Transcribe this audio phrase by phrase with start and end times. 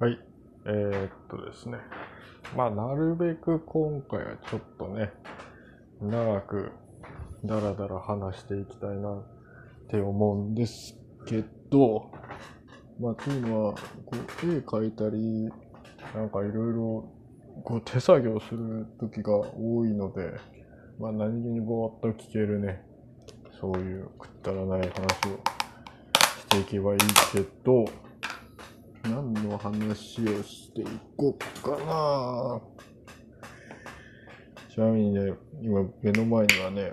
[0.00, 0.18] はい。
[0.66, 1.78] えー、っとですね。
[2.56, 5.12] まあ、なるべく今回はちょっとね、
[6.02, 6.72] 長く
[7.44, 9.22] だらだら話していきたいなっ
[9.88, 12.10] て思うんですけど、
[12.98, 15.48] まあ、というのは、こう、絵描いたり、
[16.12, 17.12] なんかいろいろ、
[17.62, 20.32] こう、手作業する時が多いので、
[20.98, 22.82] まあ、何気にぼーっと聞けるね、
[23.60, 25.40] そういうくったらない話を
[26.40, 26.98] していけばいい
[27.32, 27.84] けど、
[29.04, 30.84] 何の話をしてい
[31.16, 32.60] こうかな
[34.74, 36.92] ちなみにね、今目の前にはね、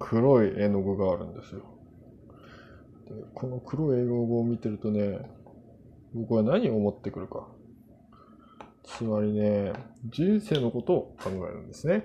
[0.00, 1.60] 黒い絵の具があるんですよ。
[3.06, 5.20] でこの黒い絵の具を見てるとね、
[6.14, 7.46] 僕は何を思ってくるか。
[8.84, 9.72] つまりね、
[10.06, 12.04] 人生のことを考えるんですね。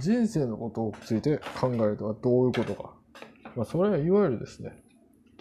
[0.00, 2.94] 人生のことについて考えるとはどういうことか。
[3.54, 4.82] まあ、それはいわゆるですね、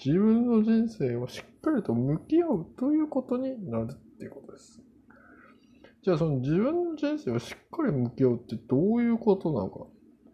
[0.03, 4.81] 自分の人生をしっっかりと向き合うということになるっていうことです。
[6.03, 9.85] じゃあその自分の人生をしっかり向き合うってどういうことなのか。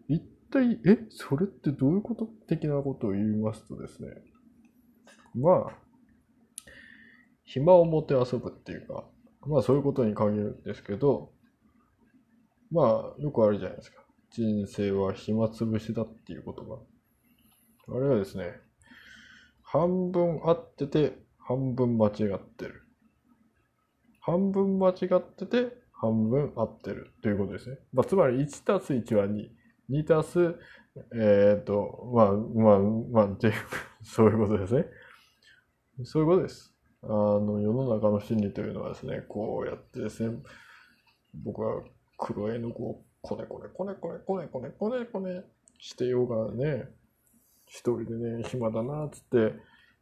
[0.08, 4.08] 一体、え、それってどういうこと的なことを言いますとですね。
[5.34, 5.78] まあ、
[7.44, 9.04] 暇を持て遊ぶっていうか、
[9.46, 11.32] まあそういうことに限るんですけど、
[12.70, 14.02] まあよくあるじゃないですか。
[14.30, 16.78] 人生は暇つぶしだっていう言葉。
[17.94, 18.52] あれはですね、
[19.62, 22.82] 半分合ってて、半分間違ってる。
[24.20, 27.78] 半分間違ってて、半分合ってるということですね。
[27.94, 29.48] まあ、つまり1たす1は2。
[29.88, 30.56] 2たす、
[31.18, 33.54] えっ、と、まあ、まあ、まあ、っていう、
[34.04, 34.84] そういうことですね。
[36.04, 36.76] そういうことです。
[37.02, 40.36] あの、世の中の真理というのはですね、こうやってですね、
[41.32, 41.82] 僕は
[42.18, 45.44] 黒絵の具をこねこねこねこねこねこねこねこね
[45.78, 46.90] してようがね、
[47.64, 49.54] 一人でね、暇だなっつって、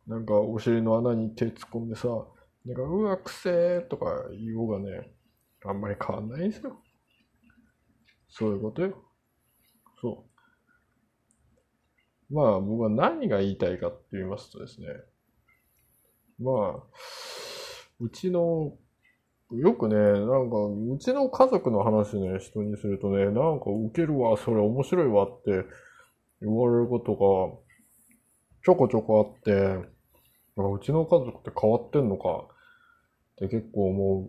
[0.06, 2.08] なんかお尻の穴に手突っ込んでさ、
[2.64, 5.12] なんか、うわ、くせーとか言おうがね、
[5.64, 6.76] あんまり変わんないんですよ。
[8.28, 9.02] そういうことよ。
[10.00, 10.26] そ
[12.30, 12.34] う。
[12.34, 14.86] まあ、僕は何が言いたいかって言いますとですね、
[16.40, 16.82] まあ、
[18.00, 18.76] うちの、
[19.52, 20.56] よくね、なんか、
[20.92, 25.64] うちの家族の話ね、人にするとね、なんかウケるわ、それ面白いわって
[26.42, 27.18] 言われることが、
[28.64, 29.95] ちょこちょこあって、
[30.56, 32.46] うちの家族って変わってんのか
[33.42, 34.28] って結構思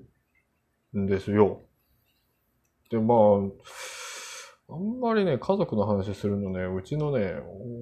[0.93, 1.61] うんですよ。
[2.89, 3.17] で、まあ、
[4.69, 7.35] あんまりね、家族の話するのね、うちのね、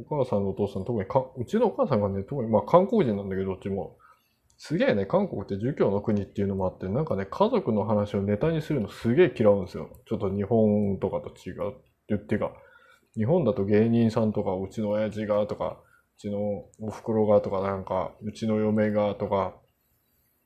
[0.07, 3.97] お母さんのお父さん、特にか、うちのお母さんがね、特に、まあ韓国人なんだけど、どっちも。
[4.57, 9.89] すげえね、韓国って儒教の国っていうのもあって、なんかね、家族の話をネタにするのすげえ嫌うんですよ。
[10.07, 11.79] ちょっと日本とかと違うって
[12.09, 12.51] 言ってか。
[13.17, 15.81] 日本だと芸人さんとか、うちの親父がとか、
[16.17, 16.39] ちの
[16.79, 19.55] お袋がとか、なんか、うちの嫁がとか、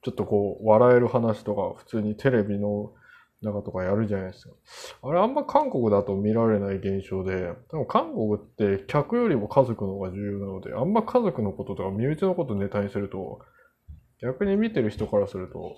[0.02, 2.94] ちょっとこう、笑える話とか、普通にテレビの
[3.42, 4.54] 中とかやるじゃないですか。
[5.04, 13.40] あれあんま韓国だと見られない現象で、多分韓国って客よりも家族の方が重要なので、あんま家族のこととか身内のことネタにすると、
[14.22, 15.76] 逆に見てる人からすると、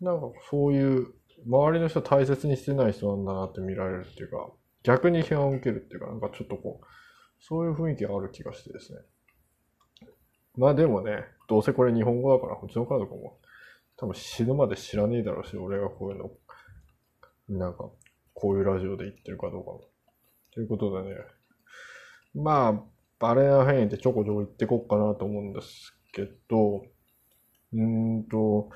[0.00, 1.06] なんかそういう、
[1.46, 4.50] 周りの人大切にしてない人なんだなって見られるっていうか、
[4.82, 6.86] 逆に批判を受けるっていうか、なんかちょっとこう、
[7.42, 9.00] そういう雰囲気がある気がしてですね。
[10.56, 13.38] まあでもね、どうせこれ日本語だから、うちの家族も
[13.96, 16.30] 多分死ぬまで知らねえだろうし、俺がこういうの、
[17.48, 17.90] なんか、
[18.32, 19.80] こういうラジオで言ってるかどうかも。
[20.52, 21.16] ということでね、
[22.34, 22.82] まあ、
[23.18, 26.84] バレな変異でちょこちょこ言ってこっかなと思うんですけど、
[27.72, 28.70] うーんと、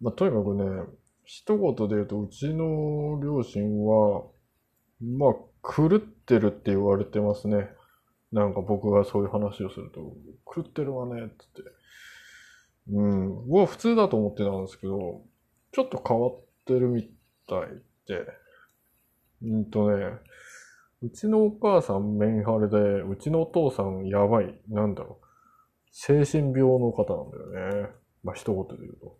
[0.00, 0.86] まあとにかくね、
[1.24, 4.24] 一言で言うと、うちの両親は、
[5.00, 5.32] まあ、
[5.74, 7.68] 狂っってるって言われてますね。
[8.32, 10.00] なんか僕がそういう話をすると、
[10.52, 11.74] 狂ってるわね、って言って。
[12.92, 13.46] うん。
[13.46, 15.22] 僕は普通だと思ってたんですけど、
[15.72, 17.02] ちょっと変わってるみ
[17.46, 17.68] たい
[18.08, 18.26] で。
[19.42, 20.18] うんとね、
[21.02, 25.26] うちのお母さんメンハレで、うちのお父さんやばい、なんだろう。
[25.90, 27.90] 精神病の方なんだよね。
[28.22, 29.18] まあ一言で言うと。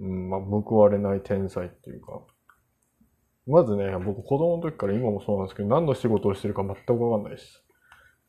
[0.00, 2.20] うん、まあ報われない天才っていうか。
[3.46, 7.64] まずね、僕子供の時から今もそうなんですけど、何の仕事をしてるか全くわかんないです。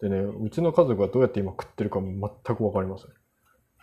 [0.02, 3.06] でね、うちの家族がどうやって今食ってるかも全くわかりませ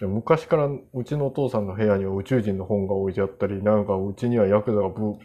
[0.04, 0.08] ん。
[0.08, 5.18] 昔からうちのお父さんの部屋には宇宙人の本が置いてあったり、なんかうちにはヤクザがブー、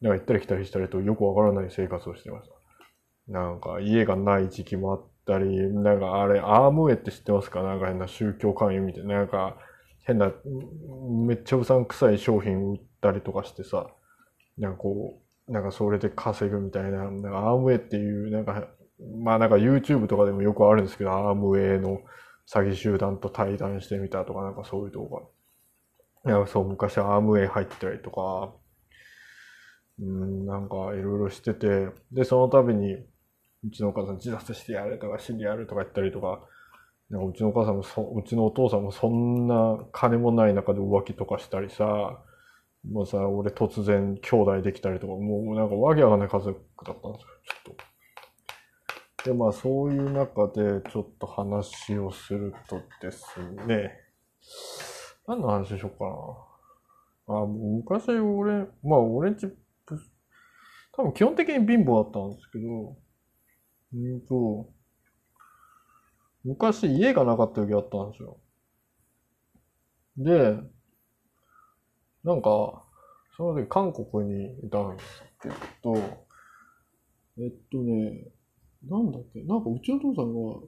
[0.00, 3.32] なんか行ったり来たりしたりとよくわからない生活をしてました。
[3.32, 7.62] なんか家がない時期もあったり、なんかあれ、アームウェイって知ってますか？
[7.62, 9.56] なんか変な宗教勧誘みたいな、なんか
[10.04, 10.32] 変な、
[11.26, 13.86] めっちゃうさんくさい商品売ったりとかしてさ、
[14.58, 18.68] なんかこう、なんかそれで稼ぐみたいな、なんかアームウェイっていう、なんか、
[19.22, 22.00] まあなんか YouTube とかでもよくあるんですけど、アームウェイの
[22.48, 25.06] 詐欺集団と対談してみたとか、なんかそういう動
[26.24, 26.32] 画。
[26.32, 28.54] いや、そう、昔アームウェイ入ったりとか、
[29.98, 32.94] うん、なんかいろいろしてて、で、その度に、
[33.62, 36.40] うちのお母さん自殺してやれとか死んでやるとか言ったりとか、
[37.10, 42.22] なんかうちのお母さんもそ、うちのお父さんもそんな金もない中で浮気とかしたりさ、
[42.84, 47.28] もうさ、俺突然兄弟できたりとか、もうなんかわけわかんない家族だったんですよ、
[47.64, 49.30] ちょっと。
[49.30, 53.24] で、まあそういう中でちょっと話をするとです
[53.66, 53.92] ね、
[55.26, 56.04] 何の話しようか
[57.34, 57.40] な。
[57.42, 57.48] あ、もう
[57.82, 59.46] 昔俺、まあ俺んち、
[60.92, 62.96] 多分基本的に貧乏だったんですけど、
[63.92, 64.72] うんと、
[66.44, 68.38] 昔家がなかった時あったんですよ。
[70.16, 70.58] で、
[72.24, 72.82] なんか、
[73.36, 75.48] その時韓国にいたんですけ
[75.82, 75.96] ど、
[77.38, 78.28] えっとね、
[78.88, 80.60] なんだっけ、なんかうちの父さんが、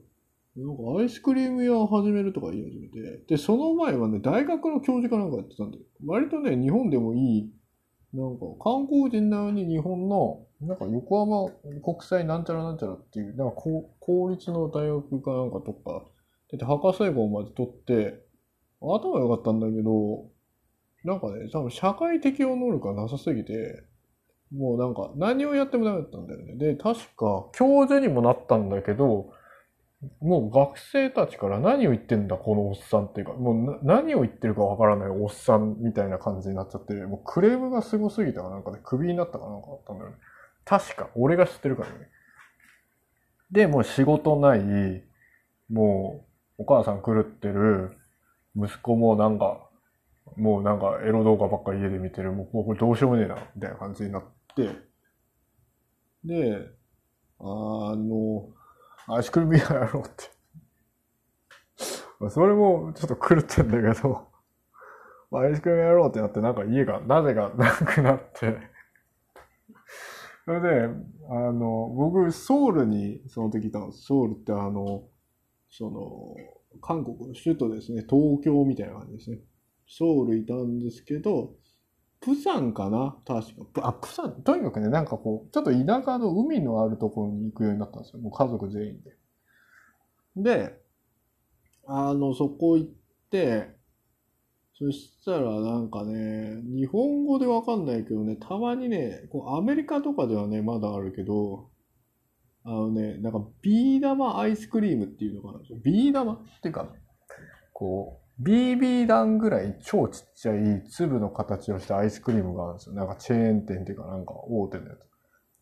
[0.55, 7.51] なんかアイスクリーム屋を始めるとか言い始めて、で、その前はね、大学の教授かなんかやってたんで、割とね、日本でもいい、
[8.13, 11.51] なんか観光人なのに日本の、なんか横浜
[11.81, 16.05] 国際なんちゃらなんちゃらっていう、なんか公立の大学かなんかとか、
[16.51, 18.23] で、博士号まで取って、
[18.79, 20.32] 頭良かったんだけど、
[21.03, 23.83] なんかね、多分社会適応能力がなさすぎて、
[24.55, 26.55] もうなんか何をやってもダメだったんだよね。
[26.55, 29.33] で、確か教授にもなったんだけど、
[30.21, 40.17] もう学生たちから何を言ってんだ、このおっさんっていうか、もう何を言ってるかわからないおっさんみたいな感じになっちゃって、もうクレームがすごすぎたかなんかで、クビになったかなんかあったんだよね。
[40.65, 42.09] 確か、俺が知ってるからね。
[43.51, 45.03] で、もう仕事ない、
[45.69, 46.25] も
[46.59, 47.97] うお母さん狂ってる、
[48.55, 49.69] 息子もなんか
[50.37, 54.23] もうなんかエロ動画ばっかり家で見てる、もうこれどうしようもねえな、みたいな感じになっ
[54.55, 54.69] て、
[56.23, 56.69] で、
[57.39, 58.49] あの、
[59.07, 60.31] アイスクリーム屋やろうって。
[62.29, 64.27] それもちょっと狂ってんだけど、
[65.31, 68.57] アイスクリームやろうってなって、なんか家が、なぜか なくなって
[70.45, 70.89] それで、
[71.29, 74.03] あの、僕、ソウルにその時いたんです。
[74.03, 75.03] ソウルってあの、
[75.69, 76.35] その、
[76.81, 78.03] 韓国の首都ですね。
[78.09, 79.39] 東京みたいな感じですね。
[79.87, 81.53] ソウルいたんですけど、
[82.21, 83.87] プサンかな確か。
[83.87, 88.21] あ、プサン、とにかくね、なんかこう、ちょっと田舎の海のあるところに行くようになったんですよ。
[88.21, 90.51] もう家族全員で。
[90.51, 90.83] で、
[91.85, 92.89] あの、そこ行っ
[93.29, 93.75] て、
[94.75, 101.69] そしたらなんかね、日本語でわかんないけどね、たまにね、こうアメリカとかではね、まだあるけど、
[102.63, 105.59] あのね、なんかビー玉アイスクリームっていうのかな。
[105.83, 106.89] ビー玉っていうか、
[107.73, 112.95] こう、BB 弾ぐらい超ちっちゃい粒の形をしたアイスクリームがあるんですよ。
[112.95, 114.99] なんかチェーン店っていうかなんか大手のやつ。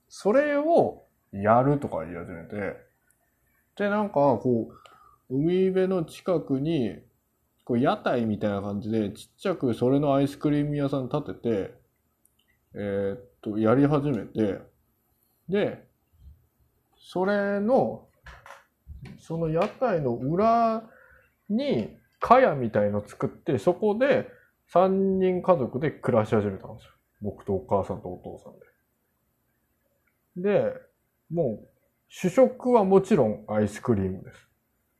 [0.07, 2.77] それをやるとか言い始めて、
[3.77, 4.69] で、なんかこ
[5.29, 6.99] う、海辺の近くに、
[7.63, 11.73] こう屋台みたいな感じでちっちゃくそれのアイスクリーム屋さん立てて、
[12.73, 14.59] えー、っと、やり始めて、
[15.47, 15.87] で、
[16.97, 18.07] それの、
[19.19, 20.83] その屋台の裏
[21.49, 24.29] に、かやみたいの作って、そこで
[24.71, 24.87] 3
[25.19, 26.91] 人家族で暮らし始めたんですよ。
[27.21, 28.49] 僕とお母さんとお父さ
[30.39, 30.61] んで。
[30.63, 30.73] で、
[31.29, 31.67] もう、
[32.07, 34.47] 主食はもちろんアイスクリームです。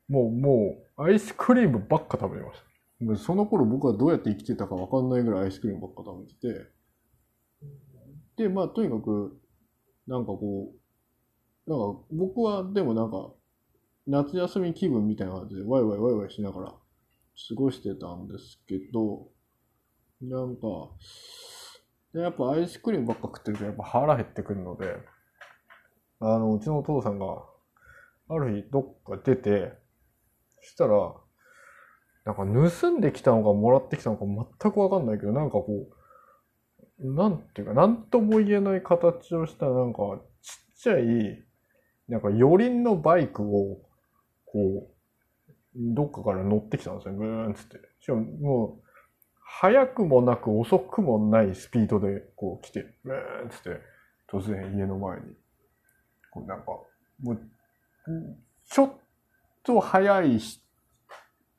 [0.08, 2.60] もう、もう、アイスクリームばっか食べまし
[3.16, 3.16] た。
[3.16, 6.66] その頃僕はどうやって生きてたかわかんないぐらいアイスクリームばっか食べて
[8.36, 8.44] て。
[8.44, 9.40] で、まあ、とにかく、
[10.08, 10.72] なんかこ
[11.66, 13.32] う、なんか僕はでもなんか、
[14.06, 16.74] 夏休み気分みたいな感じでワイワイワイワイしながら
[17.48, 19.28] 過ごしてたんですけど、
[20.20, 20.90] なんか、
[22.14, 24.96] やっぱアイスクリームばっか食ってるとやっぱ腹減ってくるので、
[26.20, 27.44] あの、うちのお父さんが、
[28.28, 29.72] ある日どっか出て、
[30.60, 31.14] そしたら、
[32.24, 34.24] なんか盗んできたのかもらってきたのか
[34.60, 35.88] 全くわかんないけど、なんかこ
[37.00, 39.98] う、なんていうか、なんとも言えない形をしたなんか
[40.40, 41.44] ちっちゃい、
[42.08, 43.80] なんか四輪のバイクを、
[44.46, 44.91] こう、
[45.74, 47.14] どっかから乗ってきたんですよ。
[47.14, 47.78] ブーンつって。
[48.00, 48.82] しかももう、
[49.44, 53.80] 早くもなく遅くもないスピードでこう来て、ブーンつって、
[54.30, 55.26] 突然家の前に、
[56.30, 56.66] こうなんか、
[57.22, 57.40] もう、
[58.64, 58.92] ちょっ
[59.62, 60.38] と速い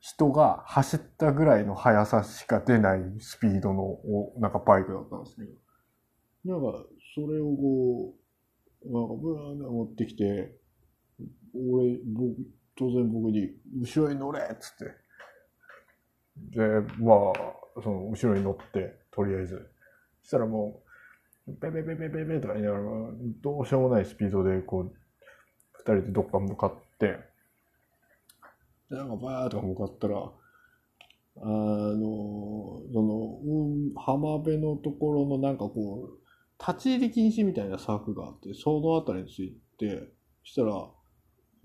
[0.00, 3.98] 人が走ったぐらいの速さしか出ないスピードの、
[4.38, 5.42] なんかバイクだったんですけ
[6.44, 8.14] ど、なんか、それをこ
[8.84, 10.58] う、なんかブーンって持ってきて、
[11.54, 12.36] 俺、僕、
[12.76, 13.50] 当然僕に、
[13.80, 15.04] 後ろに乗れっつって。
[16.56, 19.70] で、まあ、その、後ろに乗って、とりあえず。
[20.22, 20.82] そしたらも
[21.46, 22.84] う、ベベベベベベとか言いながら、
[23.42, 24.92] どうしようもないスピードで、こう、
[25.72, 27.18] 二人でどっか向かって、
[28.90, 36.18] で、なんかバーとか向かったら、あの、その、うん、浜辺のところのなんかこう、
[36.58, 40.12] 立ち入り禁止みたいな柵があって、そのあたりについて、
[40.44, 40.88] したら、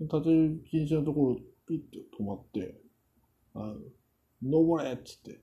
[0.00, 2.74] 立ち入り禁止のところ、ピッと止まって、
[3.54, 3.76] あの、
[4.42, 5.40] 登れっつって。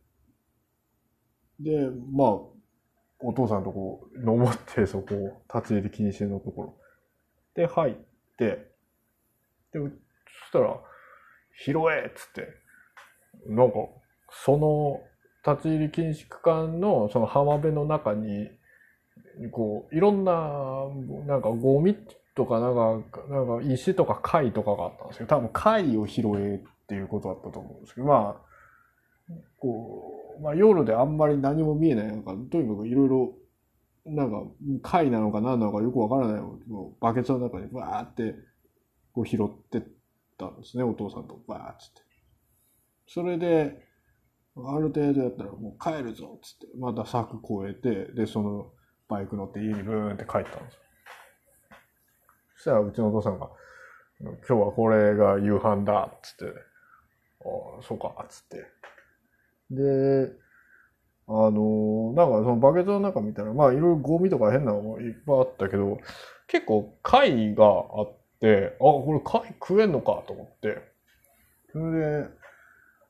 [1.59, 2.29] で、まあ、
[3.19, 6.77] お父さんとこう、登って、そこを、立ち入り禁止のところ。
[7.55, 7.95] で、入っ
[8.37, 8.71] て、
[9.71, 10.79] で、そしたら、
[11.63, 12.47] 拾えっつって、
[13.47, 13.77] なんか、
[14.29, 15.01] その、
[15.45, 18.49] 立ち入り禁止区間の、その浜辺の中に、
[19.51, 20.33] こう、いろんな、
[21.25, 21.95] なんかゴミ
[22.37, 33.33] とか、なんか、なんか石とか貝とかがあったんですけど、多分貝を拾えっていうことだったと思うんですけど、まあ、こう、まあ夜であんまり何も見えない、なんか、とにかくいろいろ、
[34.05, 34.43] なんか、
[34.83, 38.35] 貝なのか何なのかよくわからないのをバケツの中にバーって、
[39.13, 39.83] こう拾ってっ
[40.37, 42.01] たんですね、お父さんとバーッつって。
[43.07, 43.83] それで、
[44.55, 48.71] ある程度やったらもう帰るぞっつって、また柵越えて、で、その
[49.09, 50.86] バイク乗って家にブーンって帰ったんですよ。
[52.67, 53.49] したらうちのお父さんが、
[54.19, 58.65] 今日はこれが夕飯だっつって、ああ、そうか、っつって。
[59.71, 60.31] で、
[61.29, 65.97] あのなんかそのバケツの中見たら、まあいろいろゴミとか変なのもいっぱいあったけど、
[66.47, 70.81] 結構貝があって、あ、これ貝食えんのかと思って。
[71.71, 72.27] それで、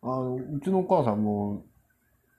[0.04, 1.64] あの、うちのお母さんも、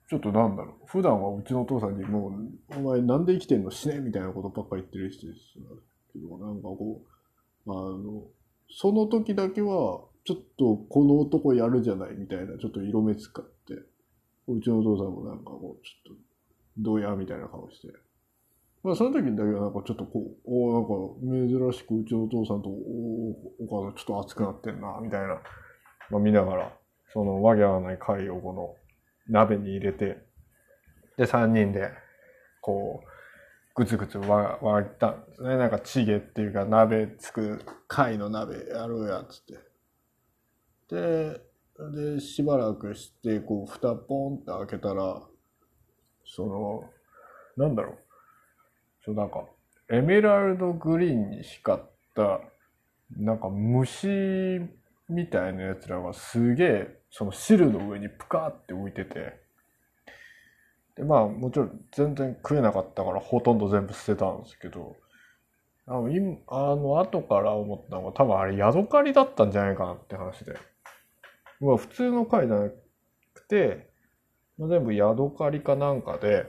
[0.09, 5.59] ちょっとなんだろう、普段はうちのお父さんにもう、お前なんで生きてんの死ねみたいなことばっかり言ってる人です
[6.21, 7.03] けど、なんかこ
[7.67, 8.25] う、あの、
[8.71, 13.75] その時だけは、ちょっとこの男やるじゃないみたいな、ちょっと色目使って、
[14.47, 16.23] うちのお父さんもなんかこう、ちょっと、
[16.79, 17.89] どうやみたいな顔して。
[18.83, 25.41] まあその時だけはなんかちょっとこう、おなんか珍しくうちのお父さんとおお母さんちょっと熱くなってんな、みたいな、
[26.11, 26.73] まあ見ながら、
[27.13, 28.75] そのわけわない貝をこの
[29.29, 30.19] 鍋に入れて、
[31.17, 31.91] で三人で、
[32.61, 33.18] こう、
[33.78, 35.56] ぐつぐつわ沸いたんですね。
[35.56, 39.58] なんかチゲっていうか鍋つく、貝の鍋やろうや、つって。
[40.88, 41.40] で、
[42.16, 45.23] で、しばらくして、こう、蓋ポンって開けたら、
[46.25, 46.90] その、
[47.56, 47.99] なんだろう。
[49.04, 49.44] そうなんか、
[49.88, 51.85] エメラルドグリーンに光っ
[52.16, 52.40] た、
[53.16, 54.08] なんか虫
[55.08, 59.40] みたいなやつらがすげえ、その汁の上にプカーって浮いてて、
[60.99, 64.97] で、まあもちろん全然食えなかったからほとんど全部捨てたんですけど、
[65.87, 70.55] あの、今、あの、後から思ったのが多分あれヤドカリだったんじゃないかなって話で。
[71.61, 73.88] まあ普通の貝じゃなくて、
[74.59, 76.47] まあ全部ヤドカリかなんかで、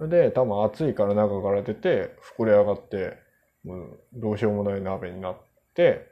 [0.00, 3.18] で、多分暑いから中から出て、膨れ上がって、
[3.62, 5.36] もうどうしようもない鍋になっ
[5.74, 6.10] て、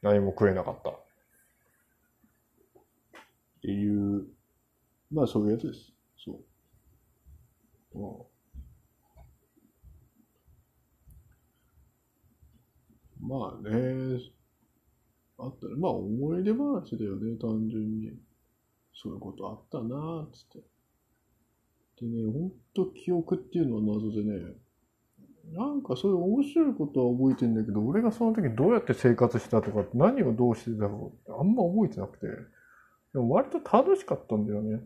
[0.00, 0.90] 何も食えなかった。
[0.90, 0.94] っ
[3.60, 4.24] ていう、
[5.12, 5.95] まあそういうやつです。
[13.20, 14.20] まあね、
[15.38, 18.12] あったら、まあ思い出話だよね、単純に。
[18.94, 20.66] そういうことあったなーっつって。
[22.00, 24.54] でね、ほんと記憶っていうのは謎でね、
[25.52, 30.94] なんかそういう面白いことは覚えてんだけど、俺がその時どうやって生活したとか、何をどうしてたか、
[31.40, 32.26] あんま覚えてなくて。
[33.12, 34.80] でも割と楽しかったんだよね。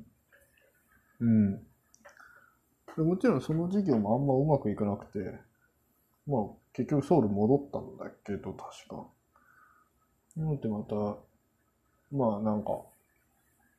[1.20, 1.69] うん。
[2.96, 5.18] でもちろんその授業もあんまうまくいかなくて、
[6.26, 6.42] まあ
[6.72, 9.06] 結局ソウル戻ったんだけど、確か。
[10.36, 11.16] なのでまた、
[12.12, 12.82] まあなんか、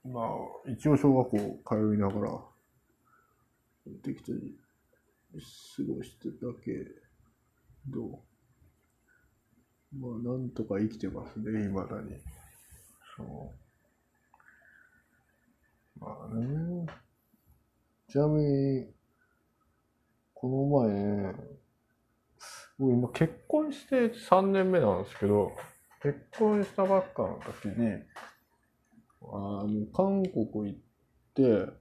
[0.06, 2.40] まあ一応小学校通いながら、
[4.04, 4.54] 適当に
[5.34, 5.40] 過
[5.96, 6.72] ごしてたけ
[7.88, 8.20] ど、
[9.98, 12.16] まあなんとか生きてますね、未だに。
[13.18, 13.54] そ
[15.98, 16.00] う。
[16.00, 16.86] まあね。
[18.10, 18.94] ちなみに、
[20.42, 21.34] この前ね、
[22.80, 25.52] 僕今結婚して3年目なんですけど、
[26.02, 27.92] 結婚したばっかの時に、
[29.22, 30.80] あの、韓国行っ
[31.36, 31.72] て、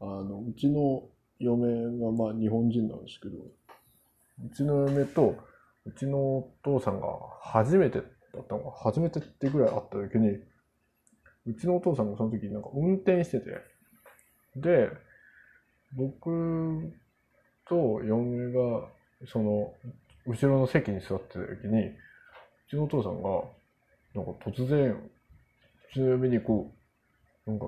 [0.00, 5.38] あの、うちの嫁がまあ日本人なんですけど、うちの嫁と、
[5.86, 7.06] うちのお父さんが
[7.40, 8.04] 初めてだ
[8.40, 10.28] ったのが、初めてってぐらい会った時に、
[11.46, 13.46] うちのお父さんがその時なんか運転してて、
[14.56, 14.90] で、
[15.96, 16.92] 僕
[17.68, 18.88] と嫁が、
[19.26, 19.74] その、
[20.26, 21.96] 後ろの席に座ってた時に、う
[22.70, 23.44] ちのお父さんが、
[24.14, 25.10] なんか突然、う
[25.92, 26.72] ちの嫁にこ
[27.46, 27.66] う、なんか、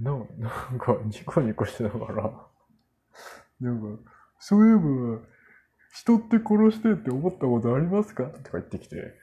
[0.00, 2.46] なんなんかニコニコしながら、
[3.60, 5.22] なんか、そういえば、
[5.94, 8.24] 人って殺してって思ったことありますか？
[8.24, 9.14] とか言ってきて、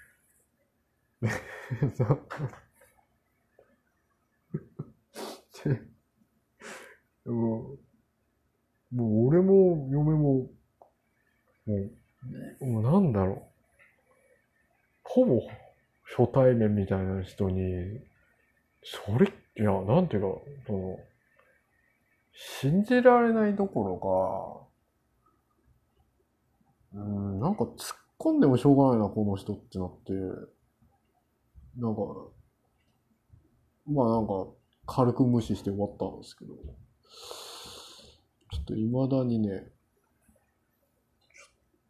[5.64, 5.82] で、
[7.26, 7.76] も、
[8.92, 10.50] もう俺も嫁も、
[11.66, 11.76] も
[12.62, 13.42] う、もうなんだろう。
[15.04, 15.42] ほぼ
[16.18, 18.02] 初対面みたいな人に、
[18.84, 21.00] それ、いや、なんていうか、その、
[22.34, 24.70] 信じられないどころ
[26.94, 30.14] か、うん、なんか突っ込んでもしょうがないな、この人ってなって、
[31.78, 32.02] なんか、
[33.88, 34.48] まあなんか、
[34.86, 36.54] 軽く無視して終わったんですけど、
[38.62, 39.72] っと未だにね、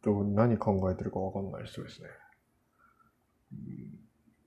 [0.02, 2.08] ちょっと何考えてるかわかんない人ですね。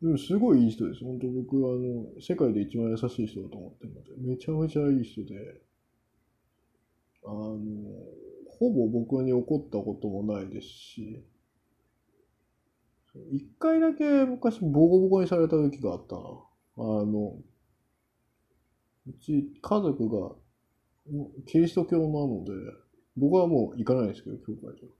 [0.01, 1.03] でもすごいいい人です。
[1.03, 5.61] 本当僕はあの、世界で一番優しい人だと思ってるので、めちゃめちゃいい人で、
[7.23, 7.57] あの、
[8.59, 11.23] ほぼ僕に怒ったこともないですし、
[13.31, 16.21] 一回だけ昔ボコボコにされた時があったな。
[16.77, 17.37] あの、
[19.07, 20.35] うち家族が
[21.45, 22.51] キリスト教なので、
[23.15, 24.95] 僕はもう行かないですけど、教会には。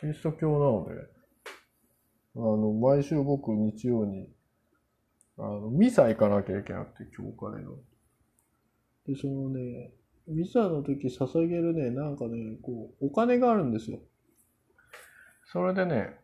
[0.00, 1.18] キリスト教なので、
[2.36, 4.28] あの、毎週僕日曜に、
[5.38, 7.76] あの、ミサ行かなきゃいけなくて、教会の。
[9.06, 9.92] で、そのね、
[10.26, 14.00] ミサの時捧げるね、なんかね、こう、お金があるんですよ。
[15.46, 16.14] それでね、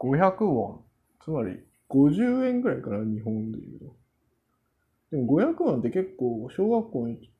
[0.00, 0.80] 500ウォン、
[1.22, 3.96] つまり50円ぐらいかな、日本で言うと。
[5.12, 7.30] でも500万って結構、小学校に、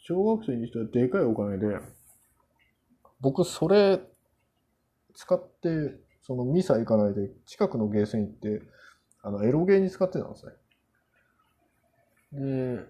[0.00, 1.78] 小学生にしてはでかいお金で、
[3.20, 4.00] 僕それ
[5.14, 8.62] 使って、そのミサ行かないで、近くのゲーセン行って、
[9.22, 10.52] あの、エロゲーに使ってたんですね。
[12.32, 12.84] で、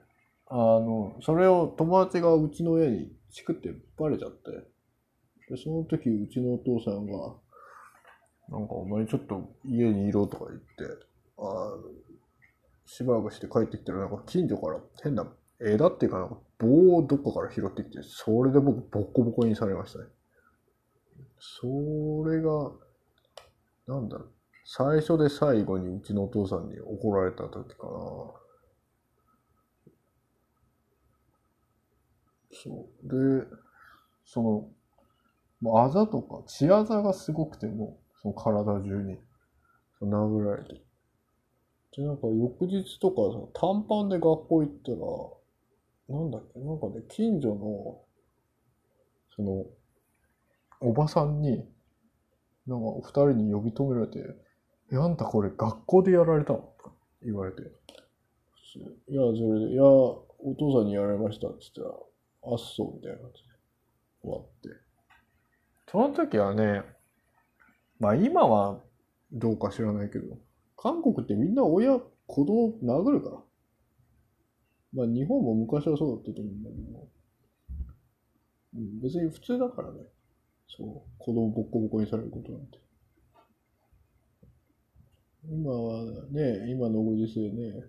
[0.49, 4.51] あの、それを友達がうちの親にチクってバレちゃって、
[5.49, 7.35] で、その時うちのお父さんが、
[8.49, 10.67] なんかお前ちょっと家にいろとか言って、
[11.39, 11.75] あ
[12.87, 15.27] しばらくして帰ってきたらなんか近所から変な
[15.61, 20.07] 枝っていうかなんか棒をどっかから拾ってきて、それで僕ボコボコにされましたね。
[21.39, 21.67] そ
[22.29, 22.73] れが、
[23.87, 24.33] なんだろう、
[24.65, 27.93] 最初で最後にうちのお父さんに怒られた時かな。
[32.53, 33.41] そう。
[33.41, 33.47] で、
[34.27, 34.69] その、
[35.61, 39.19] もうあざとか、血あざがすごくても、その体中に、
[40.03, 40.81] 殴られて。
[41.97, 43.23] で、なんか翌日とか
[43.55, 45.38] 短パンで学校行ったら、
[46.09, 48.01] なんだっけ、なんかね、近所の、
[49.37, 49.67] その、
[50.81, 51.69] おばさんに、
[52.67, 54.19] なんかお二人に呼び止められて、
[54.93, 56.59] え、あんたこれ学校でやられたの？
[56.59, 56.93] と
[57.23, 57.63] 言われて。
[57.63, 60.25] いや、それで、いや、お
[60.59, 63.49] 父さんにやられましたって言ったら、あっそう、みたいな感じで
[64.23, 64.69] 終わって。
[65.91, 66.83] その時はね、
[67.99, 68.81] まあ今は
[69.33, 70.39] どうか知らないけど、
[70.77, 73.43] 韓国ってみんな親、子供殴るから。
[74.93, 77.09] まあ日本も昔はそうだったと思うんだけど、
[78.77, 80.01] うん、別に普通だからね。
[80.69, 82.79] そう、子供ボッコボコにされることなんて。
[85.51, 87.83] 今はね、今のご時世ね、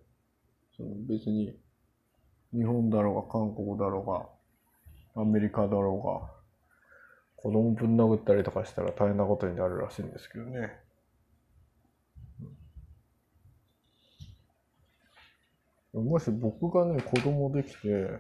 [0.78, 1.58] その別に
[2.54, 6.40] 日本だろうが韓国だろうがアメリカだろうが
[7.36, 10.72] 子供ぶん殴ったりとかしたら大変なことになるらしいんですけどね。
[16.04, 18.20] もし僕がね、子供できて、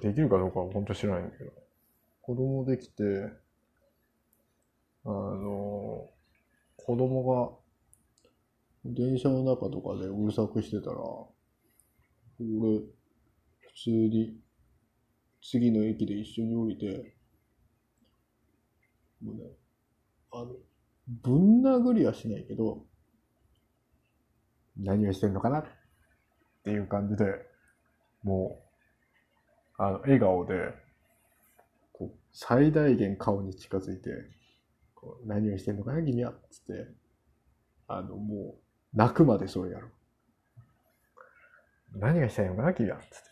[0.00, 1.52] できるかどうかは本当知らないんだけど、
[2.22, 3.02] 子供できて、
[5.04, 6.10] あの、
[6.76, 7.60] 子供
[8.84, 10.98] が電車の中とかでうるさくしてたら、
[12.40, 12.78] 俺、
[13.58, 14.40] 普通に
[15.42, 17.14] 次の駅で一緒に降りて、
[19.22, 19.42] もうね、
[20.32, 20.54] あの、
[21.08, 22.86] ぶん殴りはしないけど、
[24.76, 25.64] 何をしてんのかな
[26.60, 27.24] っていう感じで、
[28.22, 28.62] も
[29.78, 30.74] う、あの、笑顔で、
[31.92, 34.10] こう、最大限顔に近づいて、
[34.94, 36.88] こう何をしてんのかな、君はっつって、
[37.88, 39.88] あの、もう、泣くまでそれやる。
[41.94, 43.30] 何がしたいのかな、君はっつって。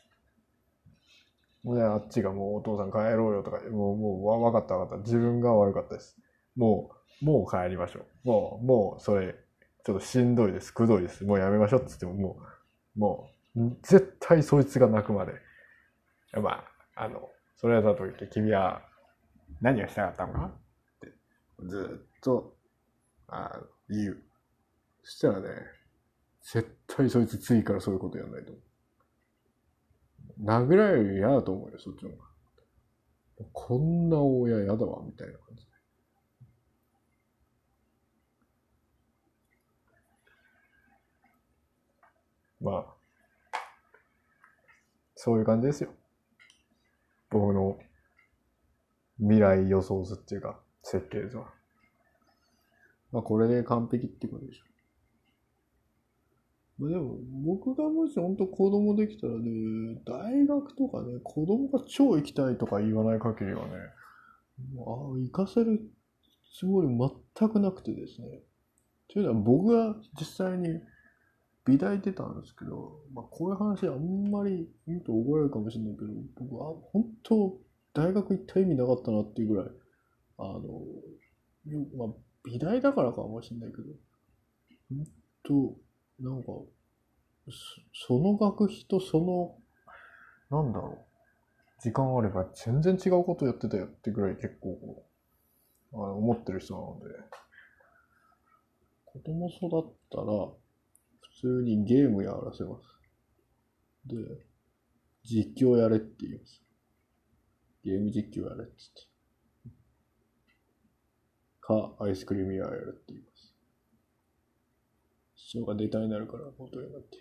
[1.64, 5.05] もうね、あっちがもうお父さん帰ろうよとか、もう、もう、わ、わかったわかった。
[5.05, 6.17] 自分が悪かったです。
[6.57, 8.29] もう、もう帰りましょう。
[8.29, 9.35] もう、もう、それ、
[9.85, 10.73] ちょっとしんどいです。
[10.73, 11.25] くどいです。
[11.25, 12.58] もうやめましょうっつっても、もう、
[12.98, 15.32] もう、絶対そいつが泣くまで。
[16.42, 16.50] ま
[16.96, 18.82] あ、あの、それはだと言って、君は
[19.61, 20.50] 何がしたかったのかっ
[21.00, 21.12] て、
[21.66, 22.56] ずっと、
[23.28, 24.22] あ言う。
[25.02, 25.48] そしたらね、
[26.42, 30.44] 絶対そいつ次からそういうことやんないと思う。
[30.44, 32.24] 殴られるより嫌だと思うよ、そっちの方が。
[33.52, 35.67] こんな親嫌だわ、みたいな感じ
[42.61, 42.87] まあ、
[45.14, 45.90] そういう感じですよ。
[47.31, 47.79] 僕の
[49.18, 51.53] 未来予想図っていうか、設計図は。
[53.12, 54.64] まあこれで完璧ってことでしょ。
[56.79, 63.73] まあでも、僕がもし本当子供できたらね、大学とかね、子供が超行きたいとか言わない限りはね、
[64.75, 65.81] もうああ行かせる
[66.57, 68.29] つもり全くなくてですね。
[69.12, 70.81] というのは僕が実際に
[71.68, 77.59] 美大出たんですけど、まあこういう話あんまり言うと怒られるかもしれないけど、僕は本当
[77.92, 79.66] 大学行った意味なかったなっていうぐらい、
[80.38, 80.62] あの、
[81.96, 82.09] まあ
[82.44, 83.85] 美大だからかもしれないけど、
[84.88, 85.76] 本
[86.18, 86.48] 当なんか、
[87.92, 89.20] その学費とそ
[90.50, 91.09] の、なんだろう。
[91.81, 95.04] 時間あれば全然違うことやってたよってぐらい結構、
[95.92, 97.14] あの思ってる人なので、
[99.04, 100.24] 子供育ったら、
[101.40, 102.88] 普通にゲームやらせます。
[104.07, 104.16] で、
[105.22, 106.64] 実況やれって言います。
[107.85, 108.72] ゲーム実況やれって
[109.64, 109.79] 言って。
[111.61, 113.55] か、アイスクリーム屋やるって言います。
[115.37, 117.18] 師匠が出たになるから元になって。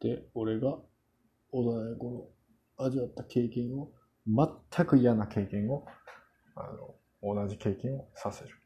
[0.00, 0.78] で、俺が
[1.50, 2.30] 幼い頃
[2.76, 3.90] 味わった経験を、
[4.26, 5.86] 全く嫌な経験を、
[6.56, 6.64] あ
[7.22, 8.65] の、同じ経験をさせる。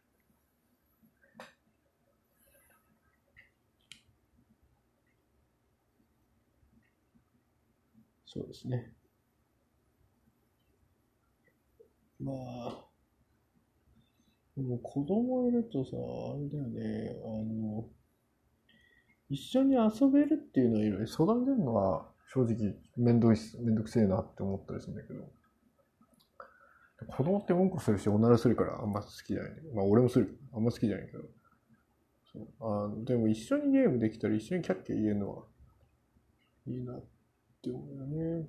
[8.33, 8.93] そうですね。
[12.21, 12.87] まあ、
[14.57, 17.89] でも子供いるとさ、あれだよね、あの、
[19.31, 25.29] 一緒に遊べるっていうのはいろいろ相談出るのは正直めんどいめんどくせえなって思ったりするんだけど、
[27.09, 29.53] 子供って文句するし、おならするからあんま好きじゃない。
[29.75, 30.39] まあ俺もする。
[30.55, 31.25] あんま好きじゃないけど。
[32.33, 35.45] そうあでも一緒にゲームできたら一緒にキャッキャ言えるのは
[36.69, 37.05] いいなっ
[37.63, 38.49] て思うよね。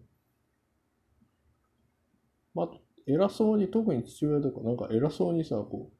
[2.53, 2.69] まあ、
[3.07, 5.91] 偉そうに、特に父親とかなんか偉そうにさ、こ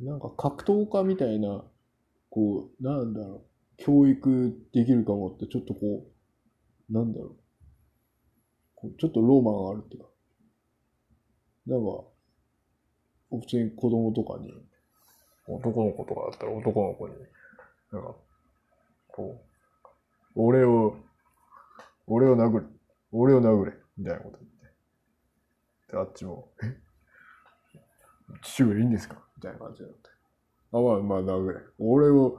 [0.00, 1.64] う、なんか格闘家みたいな、
[2.30, 3.42] こう、なんだろう、
[3.76, 6.06] 教育できるかもって、ちょっとこ
[6.90, 7.36] う、なんだろう、
[8.74, 10.08] こうちょっとローマがあるっていうか、
[11.66, 12.04] なんか、
[13.30, 14.52] 普通に子供とかに、
[15.46, 17.14] 男の子とかだったら男の子に、
[17.92, 18.14] なんか、
[19.08, 19.40] こ
[20.34, 20.96] う、俺を、
[22.06, 22.68] 俺を殴る、
[23.12, 25.92] 俺を殴れ、みたいなこと言って。
[25.92, 26.78] で、あっちも、え？
[28.42, 29.22] 父上いいんですか？
[29.36, 30.78] みたいな感じだった。
[30.78, 31.60] あ、まあ、まあ、殴れ。
[31.78, 32.38] 俺を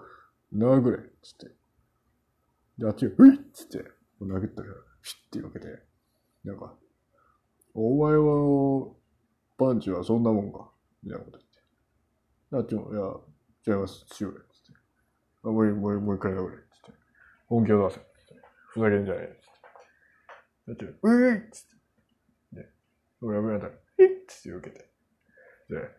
[0.53, 0.97] 殴れ。
[1.21, 1.55] つって。
[2.77, 3.77] で、あっちが、ういっつって、
[4.21, 4.67] 殴ったら、
[5.01, 5.67] シュッて避けて、
[6.43, 6.73] なんか、
[7.73, 8.93] お前は、
[9.57, 10.69] パンチはそんなもんか。
[11.03, 11.59] みたいなこと言って。
[12.51, 14.31] であっちも、いや、違います、父上。
[14.31, 14.41] つって。
[15.43, 16.57] あ、もう、もう、もう一回殴れ。
[16.57, 16.99] つって。
[17.47, 18.01] 本気を出せ。
[18.67, 19.41] ふざけんじゃねえ。
[20.65, 20.85] つって。
[20.85, 21.65] だって、ういっつっ
[22.53, 22.61] て。
[22.61, 22.69] で、
[23.21, 24.25] 俺は危ないだら、えっ？
[24.27, 24.79] つって受けて。
[25.69, 25.89] で、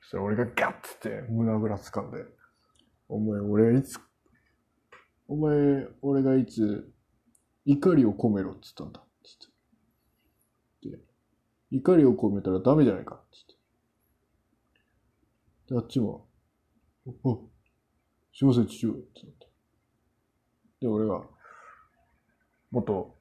[0.00, 2.24] そしたら俺がガッつって胸ぐら掴んで、
[3.08, 3.98] お前、俺いつ、
[5.28, 6.92] お前、俺がいつ、
[7.64, 9.02] 怒りを込めろっつったんだ。
[9.22, 9.48] つっ
[10.82, 10.90] て。
[10.90, 10.98] で、
[11.70, 13.22] 怒りを込めたらダメじゃないか。
[13.30, 13.46] つっ
[15.68, 15.74] て。
[15.74, 16.26] で、あっちも、
[17.22, 17.48] お、
[18.34, 18.92] すいません、父上。
[18.92, 19.46] ってって。
[20.80, 21.24] で、俺が、
[22.70, 23.16] もっと、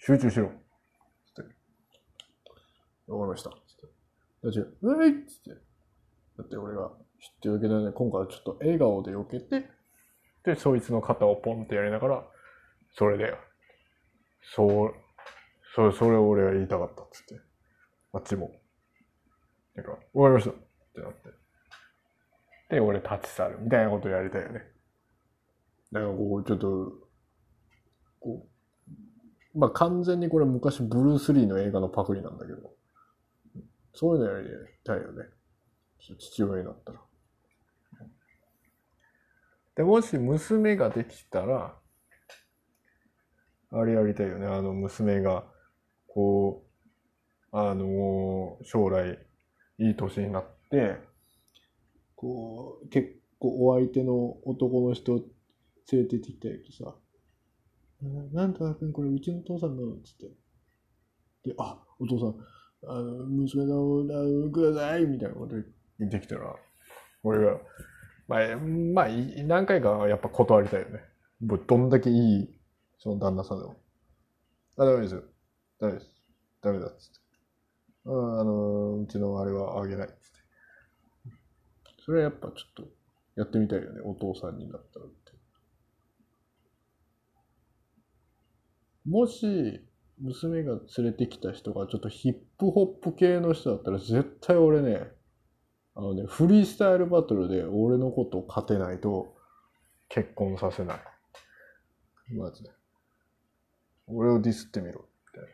[0.00, 0.50] 集中しろ。
[1.26, 3.12] つって。
[3.12, 3.50] わかりました。
[3.50, 3.86] つって。
[4.42, 5.50] だって、ういっつって。
[5.50, 7.92] だって俺が知ってるわけだね。
[7.92, 9.68] 今回はちょっと笑顔で避けて、
[10.44, 12.24] で、そいつの肩をポンってやりながら、
[12.96, 13.34] それで、
[14.54, 14.94] そう、
[15.74, 17.40] それ、それを俺が言いたかったっつって。
[18.12, 18.50] あっちも。
[19.74, 20.54] なんか、わかりましたっ
[20.94, 21.38] てなって。
[22.70, 24.62] で、俺立ち去るみたいなことやりたいよね。
[25.92, 26.92] だからこう、ちょっと、
[28.20, 28.47] こう、
[29.54, 32.70] まあ完全にこれ昔ブルース・リーの映画のパクリなんだけど、
[33.94, 34.48] そういうのやり
[34.84, 35.24] たいよね。
[36.18, 37.00] 父親になったら。
[39.76, 41.76] で、もし娘ができたら、
[43.70, 44.46] あれやりたいよね。
[44.46, 45.44] あの、娘が、
[46.08, 46.64] こ
[47.52, 49.18] う、あの、将来、
[49.78, 50.96] いい年になって、
[52.16, 55.22] こう、結構お相手の男の人
[55.92, 56.94] 連れてってきたりさ、
[58.32, 61.50] なんとか君これうちの父さんの、つって。
[61.50, 65.56] で、あ、お父さん、あの、娘のくださいみたいなこと
[65.98, 66.54] 言ってきたら、
[67.24, 67.58] 俺が、
[68.28, 69.08] まあ、まあ、
[69.44, 71.00] 何回かやっぱ断りたいよね。
[71.40, 72.60] どんだけいい、
[72.98, 73.76] その旦那さんでも。
[74.76, 75.22] あ、ダメですよ。
[75.80, 76.10] ダメです。
[76.62, 77.18] ダメだつって。
[78.06, 80.18] ああの、うちのあれはあげないつって。
[82.04, 82.84] それはやっぱちょっと
[83.36, 84.00] やってみたいよね。
[84.04, 85.32] お父さんになったらって。
[89.08, 89.80] もし、
[90.20, 95.08] 娘が連れてきた人がちょっとヒップホップ系の人だったら絶対俺ね、
[95.94, 99.34] あのね、フリースタイルバトルで俺のことを勝てないと
[100.08, 100.98] 結婚させない。
[102.36, 102.70] まずね。
[104.06, 105.06] 俺をディスってみろ。
[105.34, 105.48] みたいな。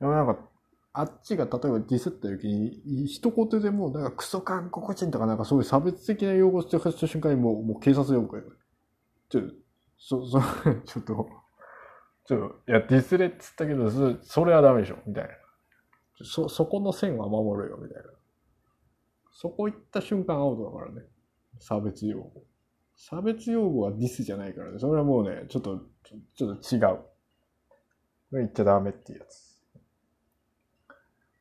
[0.00, 0.48] でもなんか、
[0.92, 8.42] あっちが例えばディスった時に、一言でも、なんかクソ韓国人とかなんかそういう差別的な用語をしてた瞬間にもう、もう警察呼ぶから。
[9.30, 9.42] ちょ、
[9.98, 10.40] そ、そ、
[10.86, 11.28] ちょっと、
[12.24, 15.30] ちょっと、いや、ディスレっつったけど、そそれはダメでしょ、みたいな。
[16.24, 18.10] そ、そこの線は守るよ、みたいな。
[19.32, 21.02] そこ行った瞬間アウトだからね。
[21.60, 22.44] 差別用語。
[22.96, 24.78] 差別用語はディスじゃないからね。
[24.78, 25.80] それはもうね、ちょっと、
[26.34, 26.98] ちょっと違う。
[28.32, 29.48] 言っちゃダメっていうやつ。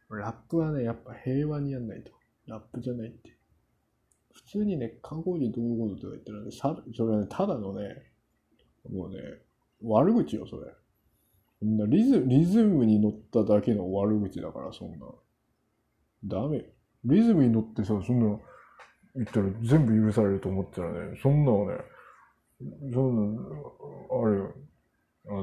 [0.10, 2.12] ラップはね、やっぱ平和にやんないと。
[2.46, 3.36] ラップじゃないって。
[4.32, 8.07] 普通にね、韓国人どういうこととか言ったらね、さそれはね、ただのね、
[8.91, 9.17] もうね、
[9.84, 10.71] 悪口よ、それ。
[11.60, 15.08] そんなリズリズムに乗っただけの悪口だから、そんな。
[16.26, 16.65] ダメ。
[17.06, 18.39] リズムに乗ってさ、そんな、
[19.15, 21.78] 言ったら全部許されると思ったらね、そんなのね、
[22.93, 24.54] そんな、あれよ、
[25.30, 25.34] あ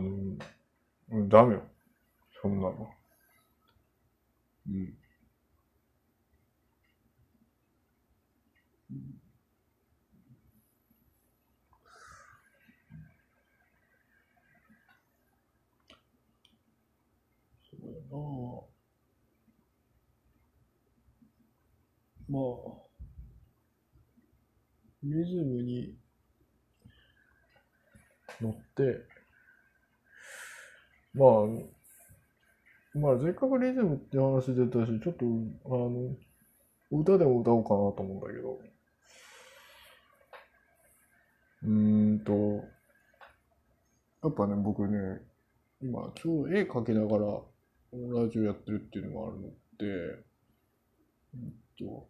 [1.20, 1.62] の、ダメよ。
[2.40, 2.88] そんなの。
[4.68, 5.03] うん。
[18.14, 18.68] そ
[22.28, 22.42] うまあ、
[25.02, 25.96] リズムに
[28.40, 29.04] 乗って、
[31.12, 31.28] まあ、
[32.96, 35.24] まあ、せっかくリズムって話出たし、ちょっと、
[35.66, 36.16] あの、
[36.92, 38.60] 歌でも歌おうかなと思うんだけど、
[41.64, 42.32] うーんと、
[44.22, 45.20] やっぱね、僕ね、
[45.82, 47.53] 今、今日絵描きながら
[47.94, 50.24] ラジオやってるっていうのがあるので、
[51.34, 52.08] うんと、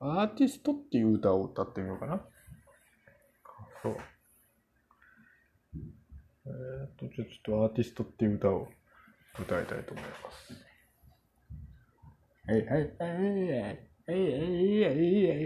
[0.00, 2.20] アーティストっていう歌を歌ってみようかな。
[3.82, 3.96] そう。
[6.44, 8.68] えーっと、じゃちょっとアーティストっていう歌を
[9.38, 10.54] 歌いたいと思います。
[12.44, 12.88] はいはいはいはい
[13.52, 15.42] はいはいはい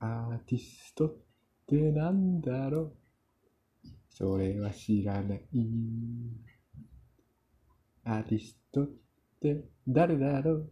[0.00, 1.14] アーティストっ
[1.68, 2.92] てなんだろう
[4.16, 5.42] それは知らない。
[8.04, 8.88] アーティストっ
[9.42, 10.70] て誰だろう？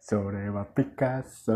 [0.00, 1.52] それはピカソ。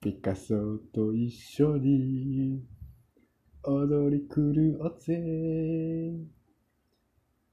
[0.00, 2.64] ピカソと一緒に
[3.62, 4.42] 踊り狂
[4.82, 6.12] おうぜ。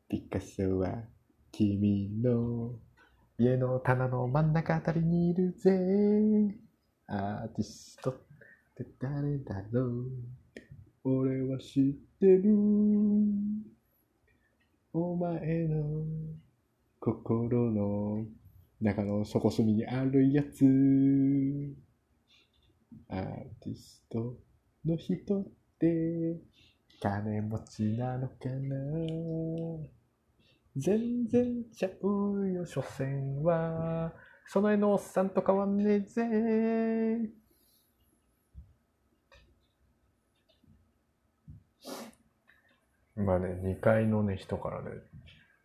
[0.09, 1.03] ピカソは
[1.51, 2.79] 君の
[3.37, 6.57] 家の棚の真ん中あたりにいるぜ。
[7.05, 8.15] アーティストっ
[8.75, 10.09] て誰だろう？
[11.09, 11.83] 俺は知っ
[12.19, 12.53] てる。
[14.91, 16.03] お前の
[16.99, 18.25] 心の
[18.81, 20.65] 中の底隅にあるやつ。
[23.07, 23.21] アー
[23.61, 24.37] ティスト
[24.85, 25.47] の人っ
[25.79, 26.41] て
[27.01, 28.75] 金持ちなのかな？
[30.75, 34.13] 全然ちゃうよ、所詮は。
[34.45, 37.31] その絵のおっさんと変わんねえぜ。
[43.17, 44.91] 今ね、2階のね、人からね、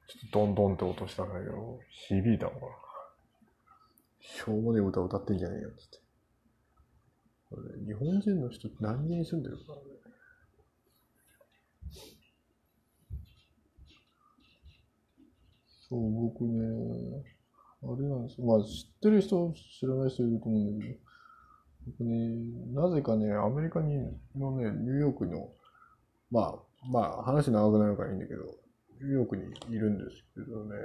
[0.08, 2.62] ちょっとドンドンって音したんだけど、響いたのかな。
[4.20, 6.02] しょうもねえ歌歌ってんじゃねえよ、つって。
[7.86, 9.82] 日本人の人って何人住んでるからね。
[15.88, 17.22] そう、僕ね、
[17.82, 18.46] あれなんですよ。
[18.46, 20.98] まあ、知ってる人、知らない人いると思うんだけど、
[21.98, 22.30] 僕ね、
[22.72, 23.96] なぜかね、アメリカに
[24.34, 25.50] のね、ニューヨークの、
[26.30, 28.42] まあ、まあ、話長くなるからいいんだけど、
[29.00, 30.76] ニューヨークにいるんですけどね、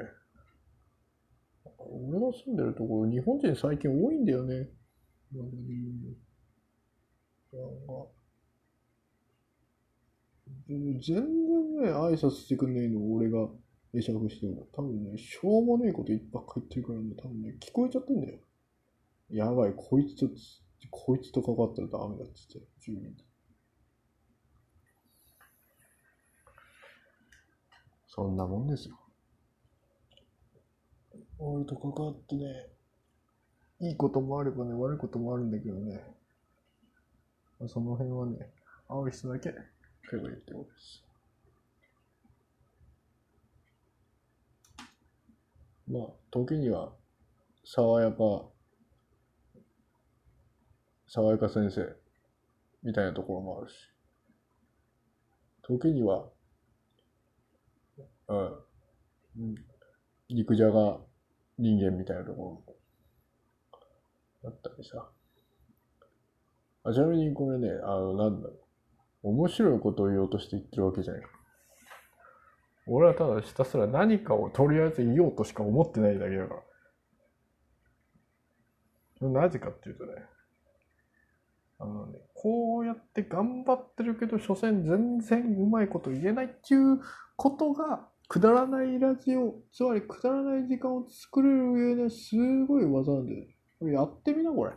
[1.77, 4.69] 俺が住んでるところ、日本人最近多いんだよね。
[5.33, 6.17] うん
[7.53, 8.07] なんか
[10.67, 11.23] 全然
[11.81, 13.47] ね、挨拶してくんねえの俺が
[13.93, 18.39] 会釈しても、多分ね、しょうもねえことばっか言ってるからね、多分ね、聞こえちゃってんだよ。
[19.29, 20.29] やばい、こいつと、
[20.91, 23.23] こいつと関わったらダメだっつって、住民と。
[28.17, 28.97] そんなもんですよ。
[31.37, 32.45] 俺と関わってね、
[33.79, 36.03] いいこともあればね、悪いこともあるんだけどね、
[37.59, 38.49] まあその辺はね、
[38.89, 39.51] 会う人だけ
[40.09, 41.03] 会話言ってことです。
[45.87, 46.93] まあ、時には、
[47.65, 48.45] 爽やか、
[51.07, 51.95] 爽やか先生、
[52.81, 53.75] みたいなところもあるし、
[55.61, 56.31] 時には、
[58.27, 59.55] うん、
[60.29, 60.99] 肉じゃが
[61.57, 62.63] 人間みたいなところも
[64.45, 65.09] あったりさ。
[66.83, 69.29] あ、ちなみにこれね、あの、なんだろう。
[69.29, 71.21] 面白いことを言おうとして言ってるわけじゃない。
[72.87, 76.55] 俺はただひたすら何かをとりあえず言おうとしか思ってないだけだか
[79.21, 79.29] ら。
[79.29, 80.13] なぜかっていうとね、
[81.79, 87.01] あのね、こうやって頑張ってるけど、所詮全然うまいこと言えないっていう
[87.35, 92.35] ことが、くだらないラジオ、つまりくだらない時間を作れる上です
[92.65, 93.45] ごい技なんだよ。
[93.79, 94.71] これやってみな、これ。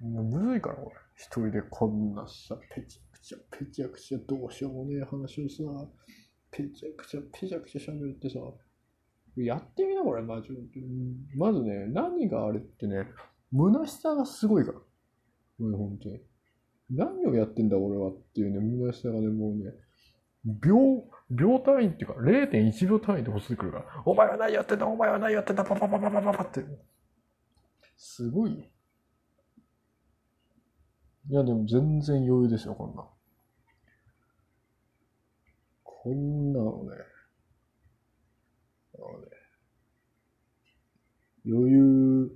[0.00, 0.96] むずいから、これ。
[1.16, 5.62] 一人でこんなさ、ペチャクチャ、ペチャクチャ、どうしようもねえ話をさ、
[6.50, 8.38] ペチャクチャ、ペチャクチャ喋るってさ、
[9.36, 10.54] やってみな、これ、マジで。
[11.36, 13.06] まずね、何があれってね、
[13.52, 14.78] 虚しさがすごいから。
[14.78, 14.84] こ
[15.60, 16.20] れ、本当に。
[16.90, 19.72] 何をやってんだ、俺はっていうね、虚しさがね、もうね、
[20.44, 20.76] 秒、
[21.32, 26.64] 秒単位っていうか、0.1秒単位で落ちてくるから、お前は何やってんだ、お前は何やってんだ、パパパパパパパって。
[27.96, 28.52] すごい。
[28.52, 28.64] い
[31.34, 33.04] や、でも全然余裕ですよ、こんな。
[35.84, 36.90] こんなのね、
[38.96, 39.28] あのね、
[41.46, 42.30] 余裕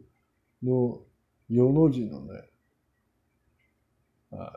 [0.62, 1.02] の、
[1.48, 2.50] 世の字のね、
[4.32, 4.52] あの、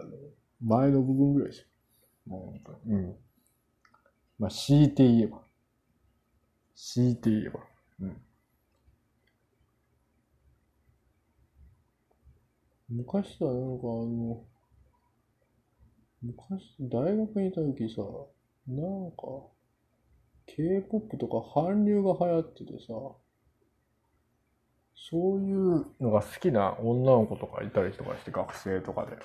[0.62, 1.68] 前の部分ぐらいですよ。
[2.28, 2.94] もう本当に。
[2.94, 3.16] うん。
[4.40, 5.42] まあ、強いて言えば。
[6.74, 7.60] 強いて言えば。
[8.00, 8.22] うん。
[12.90, 14.44] 昔さ、なんかあの、
[16.22, 18.02] 昔、大学にいた時さ、
[18.68, 19.18] なんか、
[20.48, 22.94] K-POP とか韓流が流行っててさ、
[24.96, 29.18] そういうのが好きな女の子とかいたりとかして、学生とかで。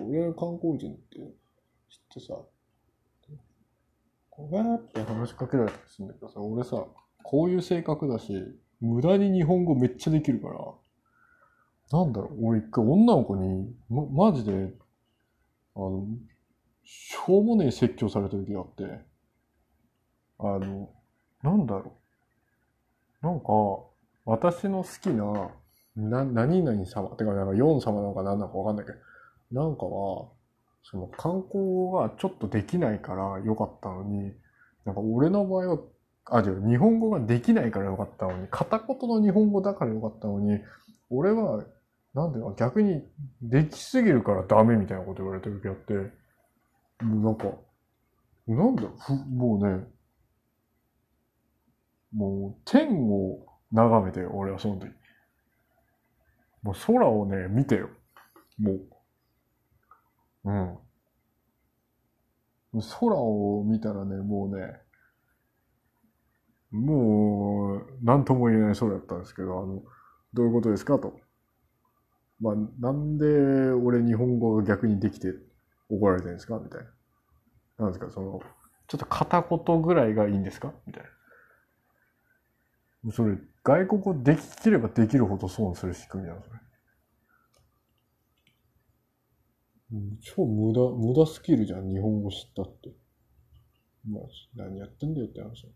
[0.00, 1.26] 俺観光人って知っ
[2.14, 2.34] てさ、
[4.38, 6.84] こうやって話しかけられたりするんだけどさ、俺さ、
[7.24, 8.32] こういう性格だし、
[8.80, 14.72] 無駄に日本語めっちゃできるから、なんだろう、俺一回女の子に、ま、マジで、
[15.74, 16.06] あの、
[16.84, 19.00] しょうもねえ説教された時があって、
[20.38, 20.88] あの、
[21.42, 21.96] なんだろ
[23.20, 23.26] う。
[23.26, 23.46] なんか、
[24.24, 25.50] 私の好きな、
[25.96, 28.98] な、何々様、てか、なんか、ヨン様なのか何なのかわかんないけど、
[29.50, 30.28] なんかは、
[30.82, 34.32] その観光がちょっとできないからよかったのに、
[34.84, 35.78] なんか俺の場合は、
[36.26, 40.60] あ、違う、日本語ができないからよかったのに、片言の日本語だからよかったのに、
[41.10, 41.64] 俺は、
[42.14, 43.02] なんで逆に
[43.42, 45.94] できすぎるからダメみたいなこと言われてる時あって、
[47.04, 47.44] もうなんか、
[48.46, 49.84] なんだ、ふもうね、
[52.12, 54.90] もう天を眺めて、俺はその時。
[56.62, 57.90] もう空をね、見てよ。
[58.58, 58.97] もう。
[60.48, 60.52] う
[62.78, 62.82] ん。
[63.00, 64.80] 空を見たらね、もうね、
[66.70, 69.82] もう、なんとも言えない空だったんですけど、あの、
[70.34, 71.18] どういうことですかと。
[72.40, 73.26] まあ、なんで
[73.72, 75.34] 俺日本語が逆にできて
[75.88, 76.60] 怒られてるんですか？
[76.62, 76.82] みたい
[77.78, 77.84] な。
[77.84, 78.10] なんですか？
[78.12, 78.40] その、
[78.86, 80.72] ちょっと片言ぐらいがいいんですか？
[80.86, 81.04] みたい
[83.04, 83.12] な。
[83.12, 86.58] それ、外国語できればできるほど損する仕組みなの、それ。
[89.92, 92.90] うん超無駄、無駄スキルじゃん、日本語知ったって。
[94.08, 94.22] まあ、
[94.54, 95.66] 何やってんだよって話。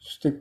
[0.00, 0.34] そして、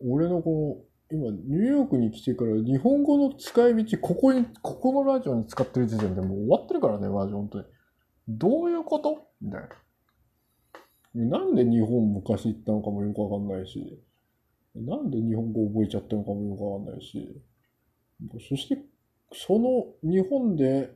[0.00, 7.64] 俺のこの、今、ニューヨークに来てから、日本語の使い道、ここに、ここのラジオに使ってる時点でもう終わってるからね、マジ、本当に。
[8.28, 9.28] どういうこと？
[9.40, 9.60] みたい
[11.14, 11.38] な。
[11.38, 14.02] なんで日本昔行ったのかもよくわかんないし、
[14.74, 17.40] なんで日本語覚えちゃったのかもよくわかんないし、
[18.48, 18.84] そして、
[19.38, 20.90] その日本で、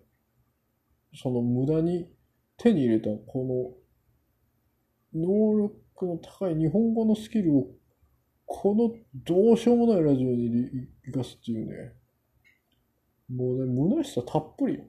[1.14, 2.08] その無駄に
[2.56, 3.76] 手に入れたこ
[5.14, 7.66] の能力の高い日本語のスキルを、
[8.46, 11.92] このどうしようもないラジオに生かすっていうね、
[13.28, 14.84] もうね、虚しさたっぷりよ。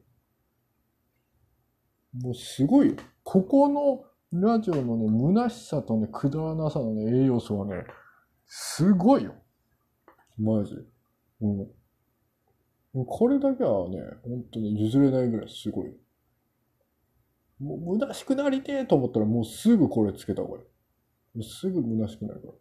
[2.14, 2.96] もうすごいよ。
[3.24, 7.84] ここのラジオのね、虚しさとね、くだらなさのね、栄養素はね、
[8.48, 9.36] すごいよ。
[10.38, 10.76] マジ。
[11.42, 11.81] うん。
[12.94, 15.96] これだけはね、本当に譲れないぐらいすごい。
[17.60, 20.64] もう虚しくなりてえと思ったらもうすぐこれつけた方がいい。
[21.38, 22.54] もうすぐ虚しくなるから。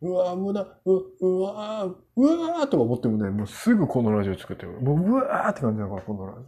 [0.00, 4.80] うわぁ、無駄、う、うわぁ、うわぁとか思ってもね、もうすぐこのラジオ作ってる。
[4.80, 6.38] もううわーって感じだから、このラジ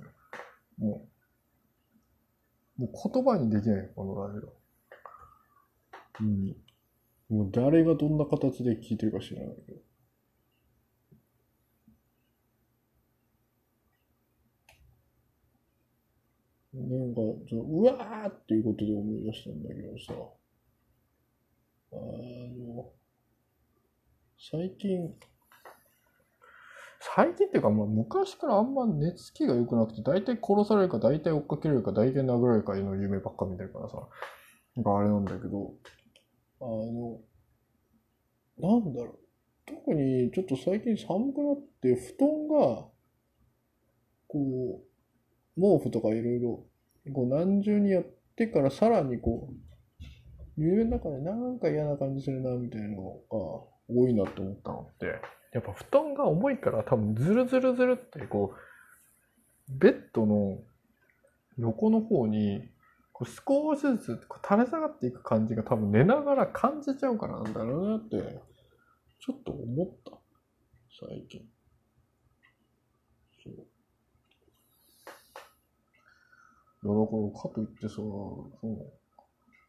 [0.81, 0.85] オ。
[0.85, 1.09] も
[2.79, 4.53] う、もう言葉にできないよ、このラジオ。
[6.21, 6.57] うん。
[7.29, 9.86] もう誰がどんな形で聞いてるか知らないけど。
[16.77, 20.13] なんか、うわーっていうことで思い出したんだけどさ、
[21.93, 22.93] あの、
[24.39, 25.15] 最近、
[27.01, 33.97] 最近っていうか、まあ昔からあんま寝つきが良くなくて、大体殺されるか、大体追っかけられるか、大体殴られるかの夢ばっか見てるからさ、
[34.77, 35.73] なんかあれなんだけど、
[36.61, 37.21] あの、
[38.59, 39.19] なんだろう。
[39.67, 42.89] 特にちょっと最近寒くなって、布団が、
[44.29, 44.86] こう、
[45.57, 46.65] 毛布とかいろいろ、
[47.13, 48.05] こう何重にやっ
[48.37, 49.55] てからさらにこう、
[50.57, 53.03] 夢の中でなんか嫌な感じするな、みたいなのが
[53.89, 55.07] 多いなって思ったのって、
[55.53, 60.59] やっぱ布団が重いから多分ズルズルズルってこう、ベッドの
[61.59, 62.69] 横の方に
[63.13, 68.41] こう少しずつ垂れ下がっていく感じが多分寝ながら感じちゃうからなんだろうなって、
[69.19, 70.13] ちょっと思った。
[71.09, 71.49] 最近。
[73.43, 73.67] そう。
[76.87, 78.67] いや、だからかといってさ、そう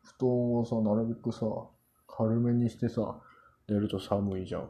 [0.03, 1.39] 布団をさ、なるべくさ、
[2.07, 3.19] 軽めにしてさ、
[3.67, 4.69] 寝ると寒いじゃん。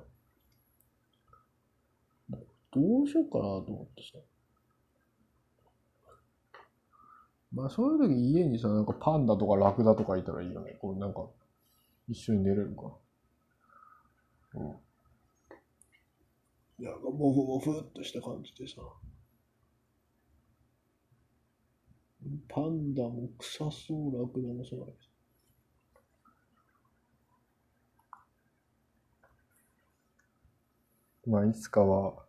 [2.71, 4.19] どうしようかなと思ってさ。
[7.53, 10.77] まあそういう時家にさ、なんかパンダとかラクダとかいたらいいよね。
[10.79, 11.27] こうなんか、
[12.07, 12.93] 一緒に寝れるか。
[14.53, 14.67] うん。
[16.85, 18.81] なんかモフモフっとした感じでさ。
[22.47, 24.91] パンダも臭そう、ラクダもそうだけ
[31.25, 31.31] ど。
[31.31, 32.25] まあ、いつかは、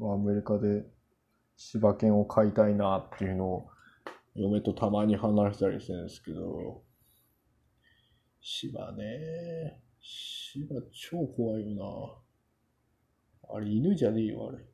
[0.00, 0.84] アメリカで
[1.56, 3.70] 柴犬を飼いたいなっていうのを
[4.34, 6.82] 嫁とたまに話したりしてるんですけど、
[8.40, 12.22] 柴ね、柴超怖いよ
[13.48, 13.54] な。
[13.56, 14.64] あれ犬じゃねえよ、あれ。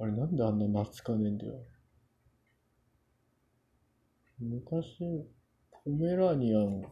[0.00, 1.54] あれなんであんな懐かねえんだよ。
[4.40, 5.26] 昔、
[5.84, 6.82] ポメラニアン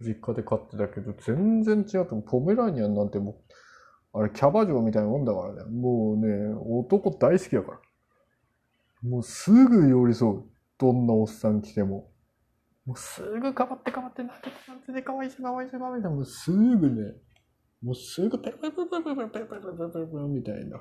[0.00, 3.42] 実家で飼ってたけど、全然違うとポメラニアンなんても
[4.12, 5.70] う、あれ、キャバ嬢みたいなもんだからね。
[5.70, 7.78] もうね、男大好きだから。
[9.02, 10.44] もうすぐ寄り添う。
[10.78, 12.10] どんなおっさん来ても。
[12.86, 17.14] もうすぐかばってかばって、なんてなんてでかわいしかわいしかわいしもうすぐね、
[17.82, 20.80] もうすぐペロペロペペペペペペペペみたいな。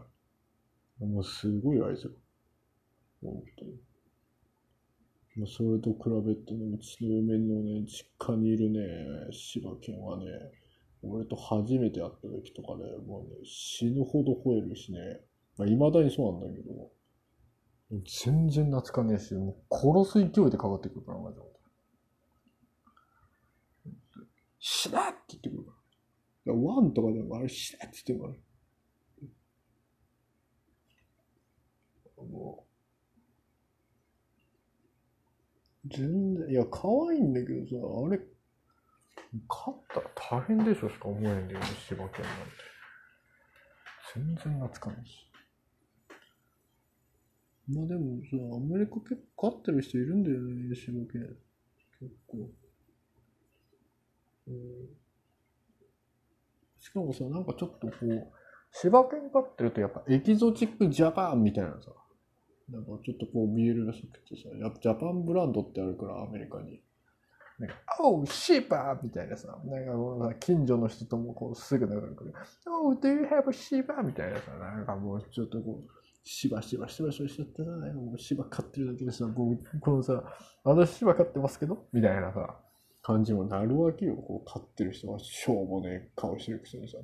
[1.00, 2.10] もうすごい愛情。
[3.22, 3.87] 本当に。
[5.38, 8.80] もうそれと比べてね、うちの嫁のね、実家にいるね、
[9.32, 10.26] 柴犬はね、
[11.04, 15.00] 俺と初めて会った時とかね、もうね、死ぬほど吠えるしね、
[15.56, 16.92] まあ、未だにそうなんだけど、
[18.26, 21.44] 全然懐かねえし、もう殺す勢いでかかってくるから、マジで。
[24.60, 25.72] 死だって言ってくるか
[26.48, 26.54] ら。
[26.54, 28.36] ワンとかでもあれ死だって言ってるか
[32.18, 32.24] ら。
[32.26, 32.67] もう、
[35.90, 37.76] 全然、いや、可愛いんだけどさ、
[38.08, 38.20] あれ、
[39.48, 42.22] 勝ったら大変でしょしか思えんだよね、柴犬なんて。
[44.16, 45.28] 全然懐かないし。
[47.70, 51.38] まあでもさ、アメリカ結構飼ってる人いるんだよね、柴犬。
[52.00, 52.50] 結構。
[54.48, 54.54] うん、
[56.80, 58.32] しかもさ、なんかちょっとこう、
[58.72, 61.92] 柴犬飼ってるとやっぱエキゾチックジャパンみたいなさ、
[62.70, 66.82] なんかちょっとこう見えるらしくてさ、やっぱジャパンブランドってあるから、アメリカに。
[67.60, 72.34] なんか、おう、シーパーみたいなさ、なんかもう近所の人ともこうすぐ仲良くる。
[72.68, 75.90] おう、do you have a シーパーみたいなさ、なんかもうちょっとこう、
[76.24, 80.24] しばしばしばしばしちゃってな、もう芝飼ってるだけでさ、こう、このさ、
[80.64, 81.88] 私芝飼ってますけど？
[81.94, 82.60] みたいなさ、
[83.02, 84.16] 感じもなるわけよ。
[84.18, 86.98] こう、飼ってる人は、しょうもねえ顔してるくせにさ。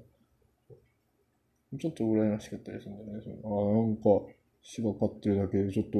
[1.80, 3.24] ちょっと羨ましかったりするんだよね。
[3.24, 4.03] そのあなんか、
[4.64, 5.99] 芝飼ってるだけで、ちょっと、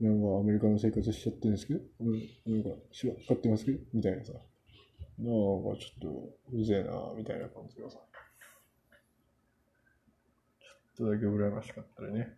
[0.00, 1.80] なんかアメリカの生活しちゃってるんですけど、
[2.46, 4.32] なんか、芝飼ってますけどみたいなさ。
[4.32, 4.42] なんか
[5.22, 7.98] ちょっと、うぜえな、みたいな感じがさ。
[10.96, 12.36] ちょっとだけ羨ましかったりね。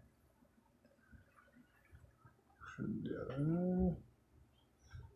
[2.82, 3.96] んだよな。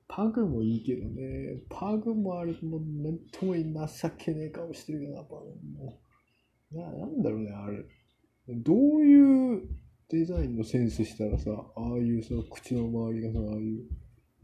[0.09, 1.61] パグもいいけどね。
[1.69, 6.01] パグもあれもうなんとも情けねえ顔してるよな、パグも。
[6.73, 7.85] な、なんだろうね、あれ。
[8.49, 9.69] どういう
[10.11, 13.85] デザインのセンスしたらさ、ああいうさ、口の周りがさ、ああいう、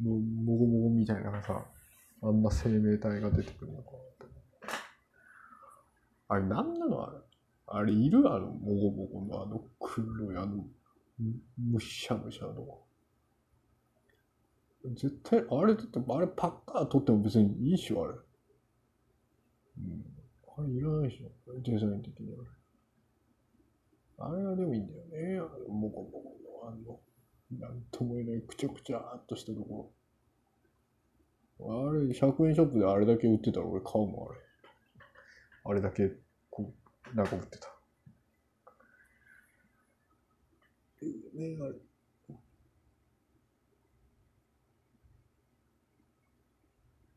[0.02, 1.64] ももごもごみたいなさ、
[2.22, 3.92] あんな生命体が出てくるのか
[6.28, 7.18] あれ、なんなのあれ？
[7.66, 10.66] あれ、いるあの、もごもごのあの黒い、あの、
[11.58, 12.82] むしゃむしゃの。
[14.94, 18.14] 絶対、あれだって、あれパッカー取っても別にいいしょ、あれ。
[19.78, 20.04] うん。
[20.58, 21.30] あれいらないでしょ、
[21.62, 22.44] デザイン的には。
[24.18, 25.38] あれはでもいいんだよね。
[25.38, 26.22] あの、もこもこ
[26.64, 27.00] の、あの、
[27.58, 29.92] なんとも言えないくちゃくちゃーっとしたとこ
[31.58, 31.90] ろ。
[31.90, 34.40] あれ、100円ショップであれだけ売ってたら俺買うもん、あれ。
[35.66, 36.10] あれだけ、
[36.50, 36.72] こ
[37.12, 37.68] う、なんか売ってた。
[41.02, 41.74] えねあれ。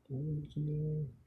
[0.10, 1.27] そうですね。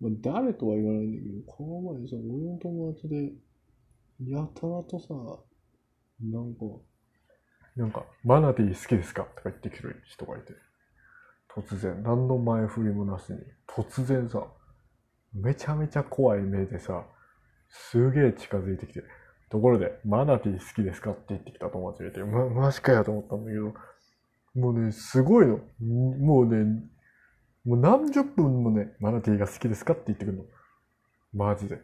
[0.00, 3.32] まあ、誰とは言わないんだけど、この前さ、俺の友達で、
[4.26, 5.14] やたらとさ、
[6.22, 6.60] なんか、
[7.76, 9.24] なんか、マナティー好きですか？
[9.36, 10.54] とか言ってくる人がいて、
[11.54, 14.46] 突然、何の前振りもなしに、突然さ、
[15.34, 17.04] めちゃめちゃ怖い目でさ、
[17.68, 19.02] すげえ近づいてきて、
[19.50, 21.10] ところで、マナティー好きですか？
[21.10, 23.74] って言ってきた友達がいて、ま、マジかやと思ったんだけど、
[24.54, 25.60] もうね、すごいの。
[25.80, 26.82] もうね、
[27.66, 30.44] もう何十分もね、マナティーが好きですかって言ってくるの。
[31.34, 31.80] マジで。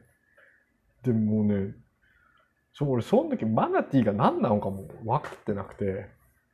[1.02, 1.74] でもね、
[2.72, 6.06] そう、俺、その時マナティーが何なのかも分かってなくて、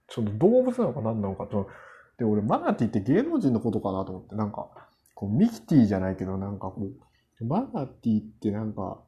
[0.08, 1.68] その動物なのか何なのかと。
[2.18, 4.68] で、俺、マナティーって芸能人のことかなと思って、なんか、
[5.14, 6.88] こう、ミキティじゃないけど、なんかこ
[7.40, 9.02] う、マナティーってなんか、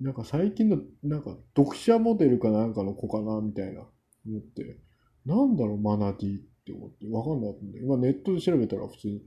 [0.00, 3.82] なんか最近の、なんか、読者モデルかなんかの子かな、みたいな、
[4.26, 4.80] 思って、
[5.26, 9.22] なんだろう、マナティーって思って、わかんなかったんで、今ネットで調べたら普通に、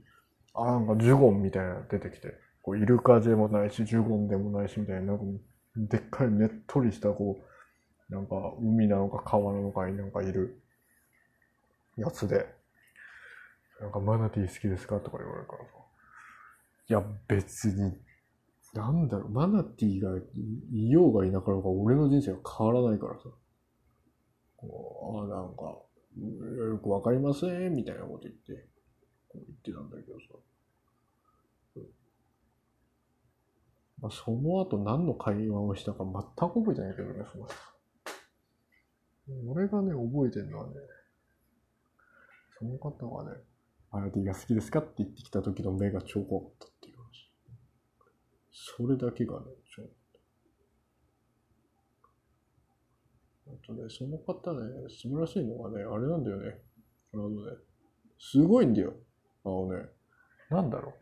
[0.58, 5.24] あ、なんかジュゴンみたいなの出てきて、こう、イルカでもないし、ジュゴンでもないし、みたいな、なんか、
[5.76, 7.38] でっかいねっとりした、こ
[8.10, 10.60] う、なんか、海なのか川なのかになんかいる
[11.96, 12.46] やつで、
[13.80, 15.70] なんか、マナティー好きですかとか言われるからさ。
[16.88, 17.96] いや、別に、
[18.74, 20.18] なんだろう、マナティーが
[20.72, 23.28] いようがいなかろうが、俺の人生は変わらないからさ。
[24.56, 25.78] こう、あなんか、
[26.70, 28.68] よくわかりません、みたいなこと言って、
[29.34, 30.26] 言ってたんだけどさ。
[34.00, 37.54] まあ、その後何の会話をしたか全く覚えてないけどね、その人。
[39.48, 40.74] 俺がね、覚えてるのはね、
[42.58, 43.40] その方がね、
[43.90, 47.30] マナティが好きですかって言ってきた時の目が超怖かったっていう話。
[48.52, 49.82] それだけがね、超
[53.48, 56.60] あとね、その方ね、素晴らしいのがね、あれなんだよね。
[57.14, 57.36] あのね、
[58.18, 58.94] すごいんだよ。
[59.48, 59.88] あのね、
[60.50, 60.94] なんだろう。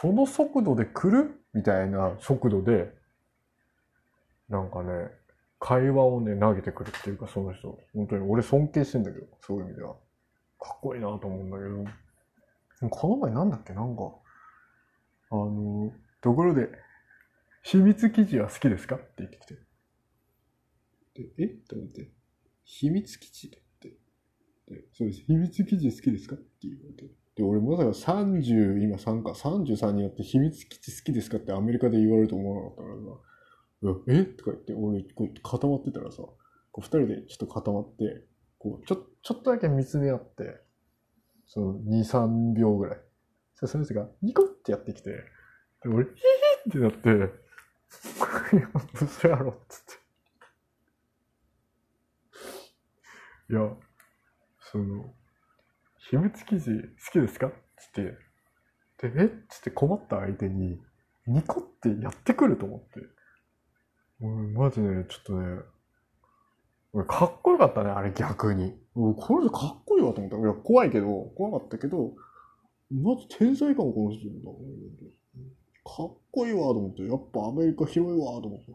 [0.00, 1.40] その速度で来る？
[1.54, 2.94] みたいな速度で、
[4.48, 5.10] なんかね、
[5.58, 7.78] 会話をね、投げてくるっていうか、その人。
[7.94, 9.94] 本当に俺尊敬してんだけど、そういう意味では。
[10.58, 12.88] かっこいいなと思うんだけど。
[12.90, 13.72] この前なんだっけ？
[13.74, 14.02] なんか、
[15.30, 16.68] あの、ところで、
[17.62, 18.96] 秘密記事は好きですか？
[18.96, 19.54] って言ってきて。
[21.14, 21.46] で、え？
[21.68, 22.10] と思って、
[22.64, 23.88] 秘密基地って。
[24.68, 25.22] で、そうです。
[25.22, 26.34] 秘密基地好きですか？
[26.34, 27.14] って言われて。
[27.36, 36.36] で、俺まさか30、今3か、33になって秘密基地好きですかってアメリカで言われると思わなかったからさ、えとか言って、俺、こう固まってたらさ、こ
[36.78, 38.24] う二人でちょっと固まって、
[38.58, 40.60] こう、ちょ、ちょっとだけ見つめ合って、
[41.46, 42.98] その2、3秒ぐらい。
[43.54, 46.10] そその人がニコってやってきて、で俺、ヒ
[46.64, 47.08] ヒってなって、
[48.56, 48.68] いや
[49.00, 50.02] 嘘やろっつって。
[53.52, 53.76] いや、
[54.60, 55.14] その、
[56.12, 56.76] 秘密記事好
[57.10, 57.46] きですか？
[57.46, 57.56] って
[58.02, 58.08] 言っ
[58.98, 59.24] て、で、え？
[59.24, 60.78] っつって困った相手に、
[61.26, 63.00] ニコってやってくると思って。
[64.54, 65.62] マジね、ちょっとね、
[66.92, 68.74] 俺、かっこよかったね、あれ逆に。
[68.94, 70.38] これかっこいいわと思った。
[70.38, 72.12] いや、怖いけど、怖かったけど、
[72.90, 74.34] まず天才かも、この人だ。
[75.82, 78.74] かっこいいわと思って、やっぱアメリカ広いわと思って。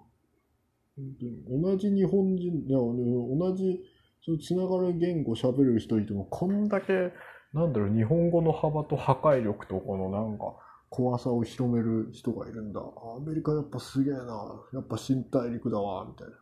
[1.48, 3.80] 同じ日本人、いや、同じ
[4.24, 7.14] そのつながる言語喋る人いても、こんだけ、
[7.54, 10.56] なんだろう、日本語の幅と破壊力とこのなんか、
[10.90, 12.80] 怖さを広める人がいるんだ。
[12.80, 14.64] アメリカやっぱすげえな。
[14.74, 16.34] やっぱ新大陸だわ、みたいな。
[16.34, 16.38] っ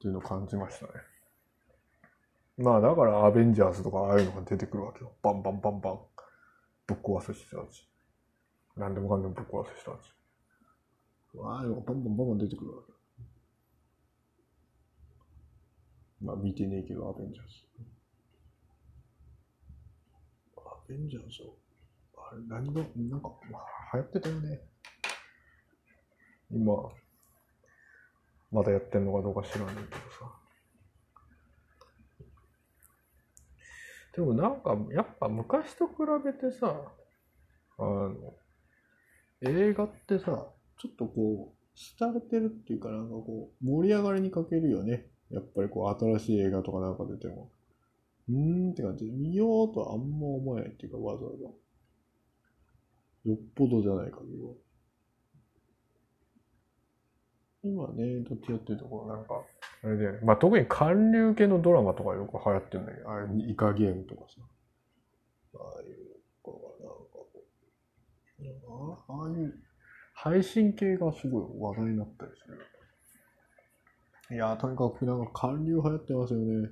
[0.00, 0.92] ていうのを感じましたね。
[2.56, 5.12] まあだからアベンジャーズとかああいうのが出てくるわけよ。
[5.22, 5.98] バンバンバンバン。
[6.86, 7.88] ぶっ壊す人たち。
[8.76, 10.12] なんでもかんでもぶっ壊す人たち。
[11.42, 12.98] ああいうのがバンバンバンバン出てくるわけよ。
[16.20, 17.52] まあ見てねえけど、アベンジャーズ。
[20.56, 21.50] アベンジャーズ
[22.16, 23.30] あれ、何が、なんか、
[23.94, 24.60] 流行ってたよね。
[26.50, 26.74] 今、
[28.52, 30.40] まだやってんのかどうか知らないけどさ。
[34.14, 35.94] でもなんか、やっぱ昔と比
[36.24, 36.92] べてさ、
[37.78, 38.34] あの、
[39.42, 40.48] 映画ってさ、
[40.78, 41.60] ちょっとこう、
[41.98, 45.06] 廃れてるっていうかなんかこう、盛り上がりに欠けるよね。
[45.30, 47.50] やっぱりこう、新しい映画とかなんか出ても、
[48.28, 51.44] うーんって感じで、見ようとはあんま思えないっていうか、わざわざ。
[53.30, 54.54] よっぽどじゃない限りは。
[57.62, 59.42] 今ね、どっちやってるところなんか、
[59.82, 60.20] あれだよね。
[60.22, 64.40] まあ特に韓流系のドラマとかよく流行ってるんだけど、あれ、イカゲームとかさ。
[65.54, 65.98] ああいう
[66.46, 67.28] のがなんかこ
[68.38, 69.54] う、ああいう
[70.14, 72.58] 配信系がすごい話題になったりする。
[74.30, 76.68] いやー、とにかくなんか韓流流行ってますよね。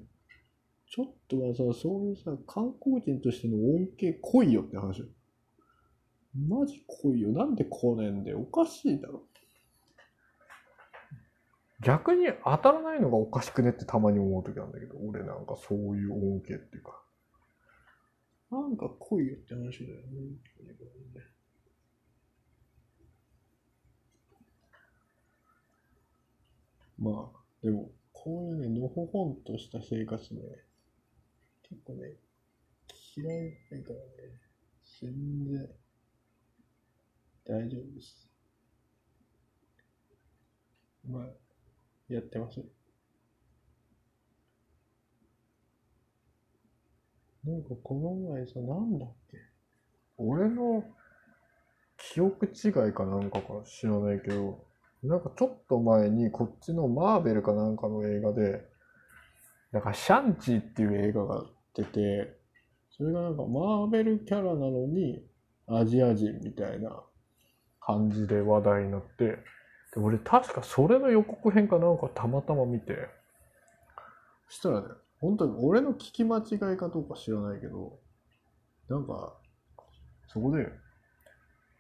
[0.91, 5.07] ちょっとはさ、そういうさ、観光人としての恩恵来いよって話よ。
[6.49, 7.31] マジ来いよ。
[7.31, 8.41] なんで来ねえんだよ。
[8.41, 9.25] おかしいだろ。
[11.81, 17.03] 逆に当たらないのがおかしくねってたまに思う時なんだけど、俺なんかそういう恩恵っていうか。
[18.51, 20.05] なんか来いよって話だよね。
[26.99, 30.41] まあ、でも、こういうね、のほほんとした生活ね、
[31.63, 32.15] 結構ね、
[33.17, 34.41] 嫌いないからね、
[35.01, 35.69] 全然
[37.45, 38.31] 大丈夫です。
[41.09, 41.27] まあ、
[42.09, 42.61] やってます。
[47.45, 49.39] なんかこの前さ、なんだっけ？
[50.19, 50.85] 俺の
[51.97, 54.68] 記憶違いかなんかか知らないけど、
[55.03, 58.65] なんかちょっと前にこっちのマーベルかなんかの映画で、
[59.73, 61.45] なんかシャンチーっていう映画が
[61.75, 62.37] 出て、
[62.91, 65.23] それがなんかマーベルキャラなのに
[65.69, 67.03] アジア人みたいな
[67.81, 69.25] 感じで話題になって、
[69.95, 72.97] で俺確かそれの予告編かなんかたまたま見て、
[74.49, 74.89] そしたらね、
[75.21, 77.99] 本当に俺の聞き間違いかどうか知らないけど、
[78.89, 79.35] なんか、
[80.27, 80.69] そこで、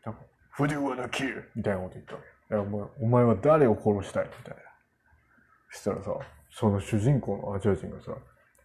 [0.04, 0.20] なんか、
[0.58, 1.44] Who do you wanna kill?
[1.54, 2.16] みたいなこと言った
[2.56, 2.68] わけ。
[2.68, 4.24] お前お前は誰を殺したい？
[4.26, 4.62] みたいな。
[5.70, 6.10] そしたらさ、
[6.50, 8.12] その主人公のアジア人がさ、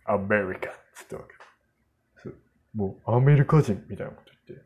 [0.05, 1.33] アメリカっつったわけ。
[2.73, 4.65] もうアメリカ人みたいなこと言って、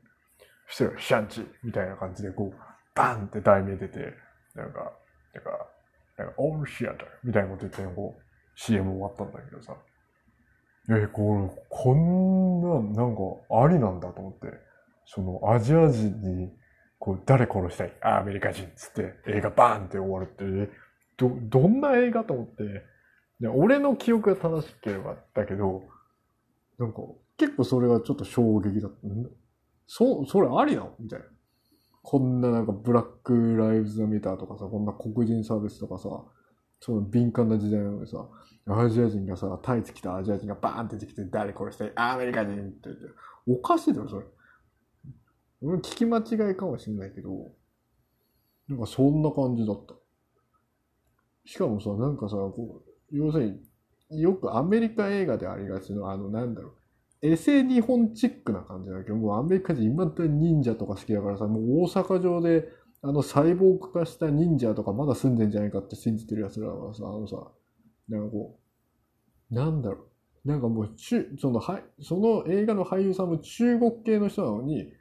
[0.70, 2.57] そしたらシャンチみたいな感じでこう、
[2.95, 4.13] バンって題名出て、
[4.55, 4.93] なんか、
[5.34, 5.68] なんか、
[6.18, 8.22] なんか、オールシアターみたいなこと言って、こう、
[8.55, 9.76] CM 終わったんだけどさ、
[10.89, 13.22] え、これ、こんな、なんか、
[13.61, 14.57] ありなんだと思って、
[15.05, 16.49] そのアジア人に
[16.99, 17.93] こう、誰殺したい？
[18.01, 18.65] アメリカ人。
[18.65, 20.71] っつって映画バーンって終わるって、
[21.17, 22.63] ど、どんな映画と思って、
[23.39, 25.83] で俺の記憶が正しければだけど、
[26.79, 27.01] なんか、
[27.37, 28.97] 結構それがちょっと衝撃だった。
[29.85, 30.95] そ、それありなの？
[30.99, 31.25] みたいな。
[32.01, 36.09] こんななんかブラックライブズメターとかさ、こんな黒人サービスとかさ、
[36.79, 38.27] その敏感な時代なのにさ、
[38.69, 41.91] アジア人がさ、タイツ着たアジア人がバーンって出てきて、誰殺したい？
[41.95, 43.03] アメリカ人って言って、
[43.47, 44.25] おかしいだろ、それ。
[45.61, 47.51] 俺聞き間違いかもしれないけど、
[48.67, 49.95] なんかそんな感じだった。
[51.45, 53.61] しかもさ、なんかさ、こう、要する
[54.09, 56.73] に、よくアメリカ映画でありがちの、あの、なんだろう、
[57.21, 62.69] エセ日本チックな感じだけど、もうアメリカ人今だに忍者とか好きだからさ、もう大阪城で、
[63.01, 67.37] あの、サイボーグ化した忍者とかまだ住んでんじゃないかって信じてる奴らはさ、あのさ、
[68.09, 68.59] なんかこ
[69.51, 70.05] う、なんだろ
[70.45, 70.95] う、なんかもう、
[71.39, 74.91] その、はい、その映画の俳優さんも中国系の人なのに、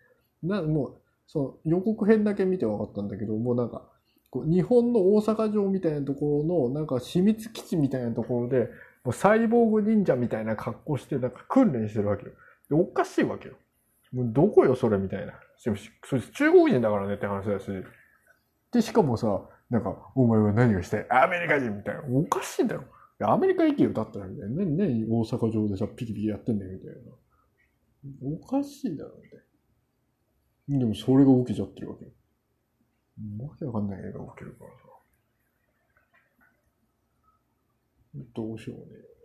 [0.43, 0.95] な、もう、
[1.27, 3.89] その予告編だけ見て分かったんだけど、もうなんか、
[4.31, 8.69] こう日本の大阪城みたいなところの、なんか秘密基地みたいなところで、
[9.05, 12.33] もうサイボーグ忍者みたいな格好して、なんか訓練してるわけよ。
[12.69, 13.55] でおかしいわけよ。
[14.13, 15.35] もうどこよ、それみたいな。
[15.57, 17.67] それ中国人だからねって話だし。
[18.73, 22.03] で、しかもさ、なんか、お前は何をしてアメリカ人みたいな。
[22.13, 22.85] おかしいんだよ。
[23.21, 24.57] アメリカ行けよ、だったらみたいな。
[24.65, 26.95] 何、何大阪城でさ、ピキピキやってんだよ、みたい
[28.31, 28.37] な。
[28.37, 29.45] おかしいだろ、みたいな。
[30.69, 32.07] でもそれが起きちゃってるわけ。
[32.07, 34.77] わけわかんない映画起きるからさ。
[38.35, 39.17] どうしようね。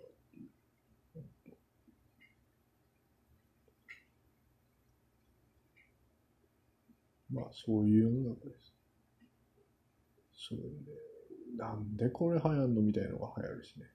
[7.32, 8.74] まあ、そういう世の中です。
[10.50, 10.66] そうね。
[11.58, 13.86] なんでこれ流行んのみたいなのが流行るしね。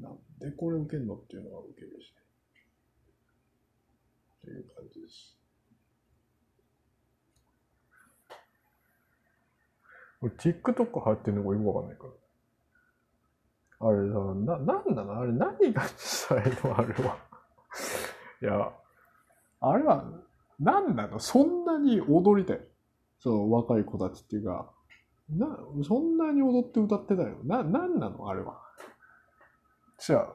[0.00, 2.22] なんでこれ受けんのっていうのが受けるしね。
[4.44, 5.41] という感じです。
[10.22, 12.10] 俺 TikTok 入ってんのかよくわかんないから。
[13.84, 15.20] あれさ、な、なんなの？
[15.20, 16.78] あれ何がしたいの？
[16.78, 17.18] あれは。
[18.40, 18.72] いや、
[19.60, 20.04] あれは、
[20.60, 21.18] なんなの？
[21.18, 22.60] そんなに踊りたい。
[23.18, 24.70] その若い子たちっていうか、
[25.28, 27.38] な、そんなに踊って歌ってたよ。
[27.44, 28.28] な、なんなの？
[28.28, 28.60] あれは。
[29.98, 30.32] じゃあ、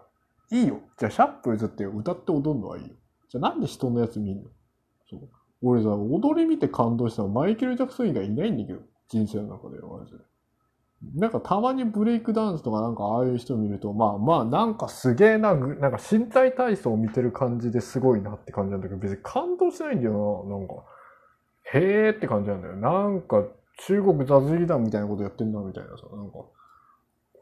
[0.52, 0.82] いいよ。
[0.98, 2.96] じゃあ、シャップルズって歌って踊るのはいいよ。
[3.30, 4.50] じゃあ、なんで人のやつ見んの？
[5.10, 5.30] そう。
[5.62, 8.82] 俺さ、踊り見て感動したのマイケル・ジャクソン以外いないんだけど。
[9.10, 10.18] 人生の中でマジで。
[11.16, 20.74] なんかたまにブレイクダンスとかなんかああいう人見ると、まあまあなんかすげえな、なんか身体体操を見てる感じですごいなって感じなんだけど、別に感動しないんだよな、なんか。
[21.74, 22.76] へーって感じなんだよ。
[22.78, 23.44] なんか
[23.86, 26.40] 中国雑技団みたいなことやってんな、みたいなさ、なんか、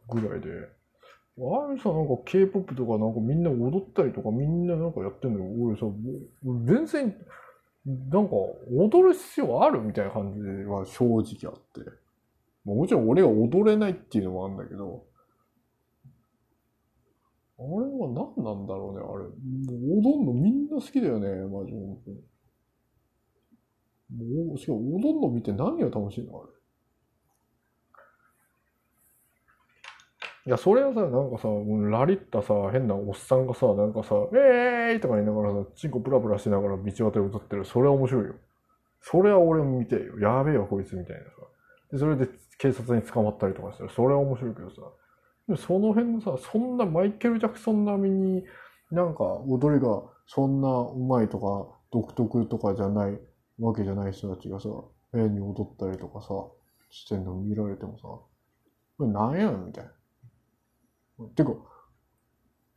[0.10, 0.50] ぐらいで。
[1.38, 5.66] あれさ、なんか K-POP とかなんかみんな踊ったりとかみんななんかやってんのよ。
[5.66, 5.94] 俺さ、も
[6.44, 7.16] う全然、
[7.86, 8.36] なんか
[8.72, 11.92] 踊る必要あるみたいな感じは正直あって。
[12.66, 15.06] もちろん俺が踊れないっていうのもあるんだけど、
[17.58, 19.26] あれは何なんだろうね、あれ。
[20.02, 22.18] 踊んのみんな好きだよね、マジ本当に。
[24.48, 26.55] もう、しかも踊んの見て何が楽しいのあれ。
[30.48, 31.48] いや、それはさ、なんかさ、
[31.90, 37.66] ラリったさ、変なおっさんがさ、なんかさ、えーいとか言いながらさ、チンコプラプラしながら道端で踊ってる。
[37.66, 38.36] それは面白いよ。
[39.02, 40.20] それは俺も見てよ。
[40.20, 41.30] やべえよ、こいつみたいなさ。
[41.92, 42.28] で、それで
[42.60, 44.76] 警察に捕まったりとかしたら、それは面白いけどさ。
[45.48, 48.44] でその辺のさ、そんなマイケル・ジャクソン並みに
[48.92, 53.20] なんか踊りがそんな上手いとか独特とかじゃない
[53.60, 54.70] わけじゃない人たちがさ、
[55.14, 56.28] 変に踊ったりとかさ、
[56.90, 58.30] してんの見られてもさ、こ
[59.02, 59.92] れなんやねんみたいな。
[61.36, 61.52] てか、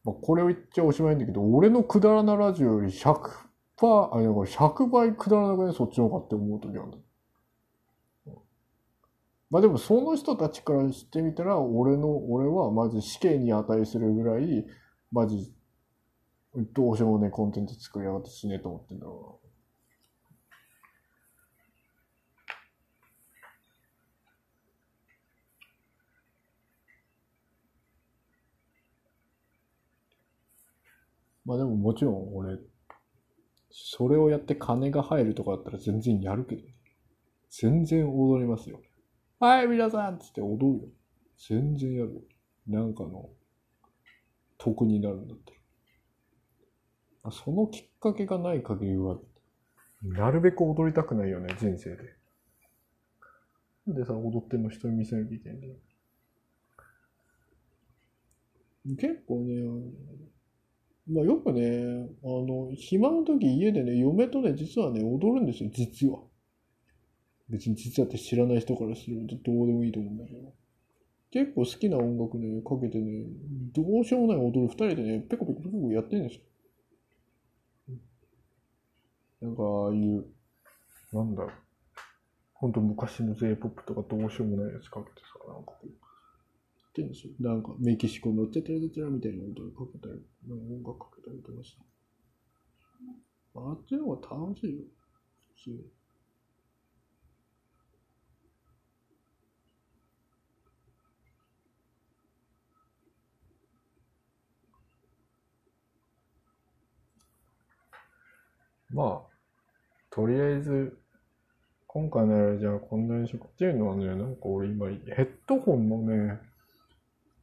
[0.05, 3.21] まあ、これを言っちゃおしまいんだけど、俺のくだらなラジオより100%、
[4.13, 6.99] あ、いやこれ100倍くだらなくね、そっちの方がって思うときあるんだ。
[9.51, 14.67] まあでもその人たちからしてみたら、俺の、俺はマジ死刑に値するぐらい、
[15.11, 15.55] マジ、
[16.55, 19.48] どうしようもねコンテンツ作りやがって死ねと思ってんだろうな。
[31.49, 32.59] まあでももちろん俺、
[33.71, 36.75] それをやって金が入るとかだったら全然やるけどね。
[37.49, 38.83] 全然踊りますよ。
[39.41, 40.89] はい、皆さんっつって踊るよ。
[41.49, 42.21] 全然やるよ。
[42.67, 43.31] なんかの、
[44.59, 45.53] 得になるんだった
[47.25, 47.33] ら。
[47.33, 49.17] そのきっかけがない限りは、
[50.03, 52.15] なるべく踊りたくないよね、人生で。
[53.87, 55.75] なんでさ、踊ってんの人に見せなきゃいけないんだよ。
[58.99, 60.28] 結構ね、
[61.09, 66.21] まあよくね、あの、暇の時家でね、嫁とね、実はね、踊るんですよ、実は。
[67.49, 70.53] 別に実はって知らない人からするとどうでもいいと思うんだけど。
[71.31, 73.25] 結構好きな音楽ね、かけてね、
[73.75, 76.43] どうしようもない踊る二人でね、ペコペコペコペコやってるんですよ。
[79.43, 80.27] なんか、ああいう、
[81.13, 81.53] なんだろう。
[82.55, 86.08] ほんと昔の J-POP とかどうしようもないやつかけてさ、なんかこう、
[86.99, 87.33] ってるんですよ。
[87.41, 91.77] なんか、メキシコのテテレテテラみたいな音かけたり、なんか音楽かけたりとかさ。
[93.55, 94.83] あっちの方が楽しいよ。
[95.57, 95.85] 普通。
[108.91, 109.21] まあ、
[110.11, 110.99] とりあえず、
[111.87, 116.41] 今回のやるじゃあこんなにしようかっていうのはね、なんか俺今、ヘッドホンのね、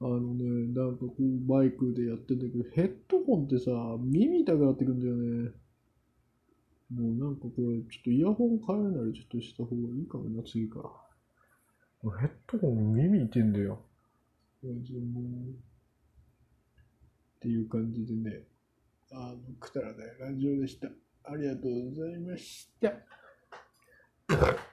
[0.02, 0.43] あのね、
[0.74, 5.52] なんかこうマイクでやってんだけど、ヘッドホンってさ、耳痛くなってくんだよね。
[6.93, 10.80] もうなんかこれ、ちょっとイヤホン変えるならちょっとした方がいいかもな、次か
[12.04, 12.10] ら。
[12.20, 13.80] ヘッドホン耳痛いんだよ。
[14.64, 14.68] っ
[17.39, 18.43] ていう感じでね、
[19.12, 20.89] あの、くだらないラジオでした。
[21.24, 22.93] ありがとうございました。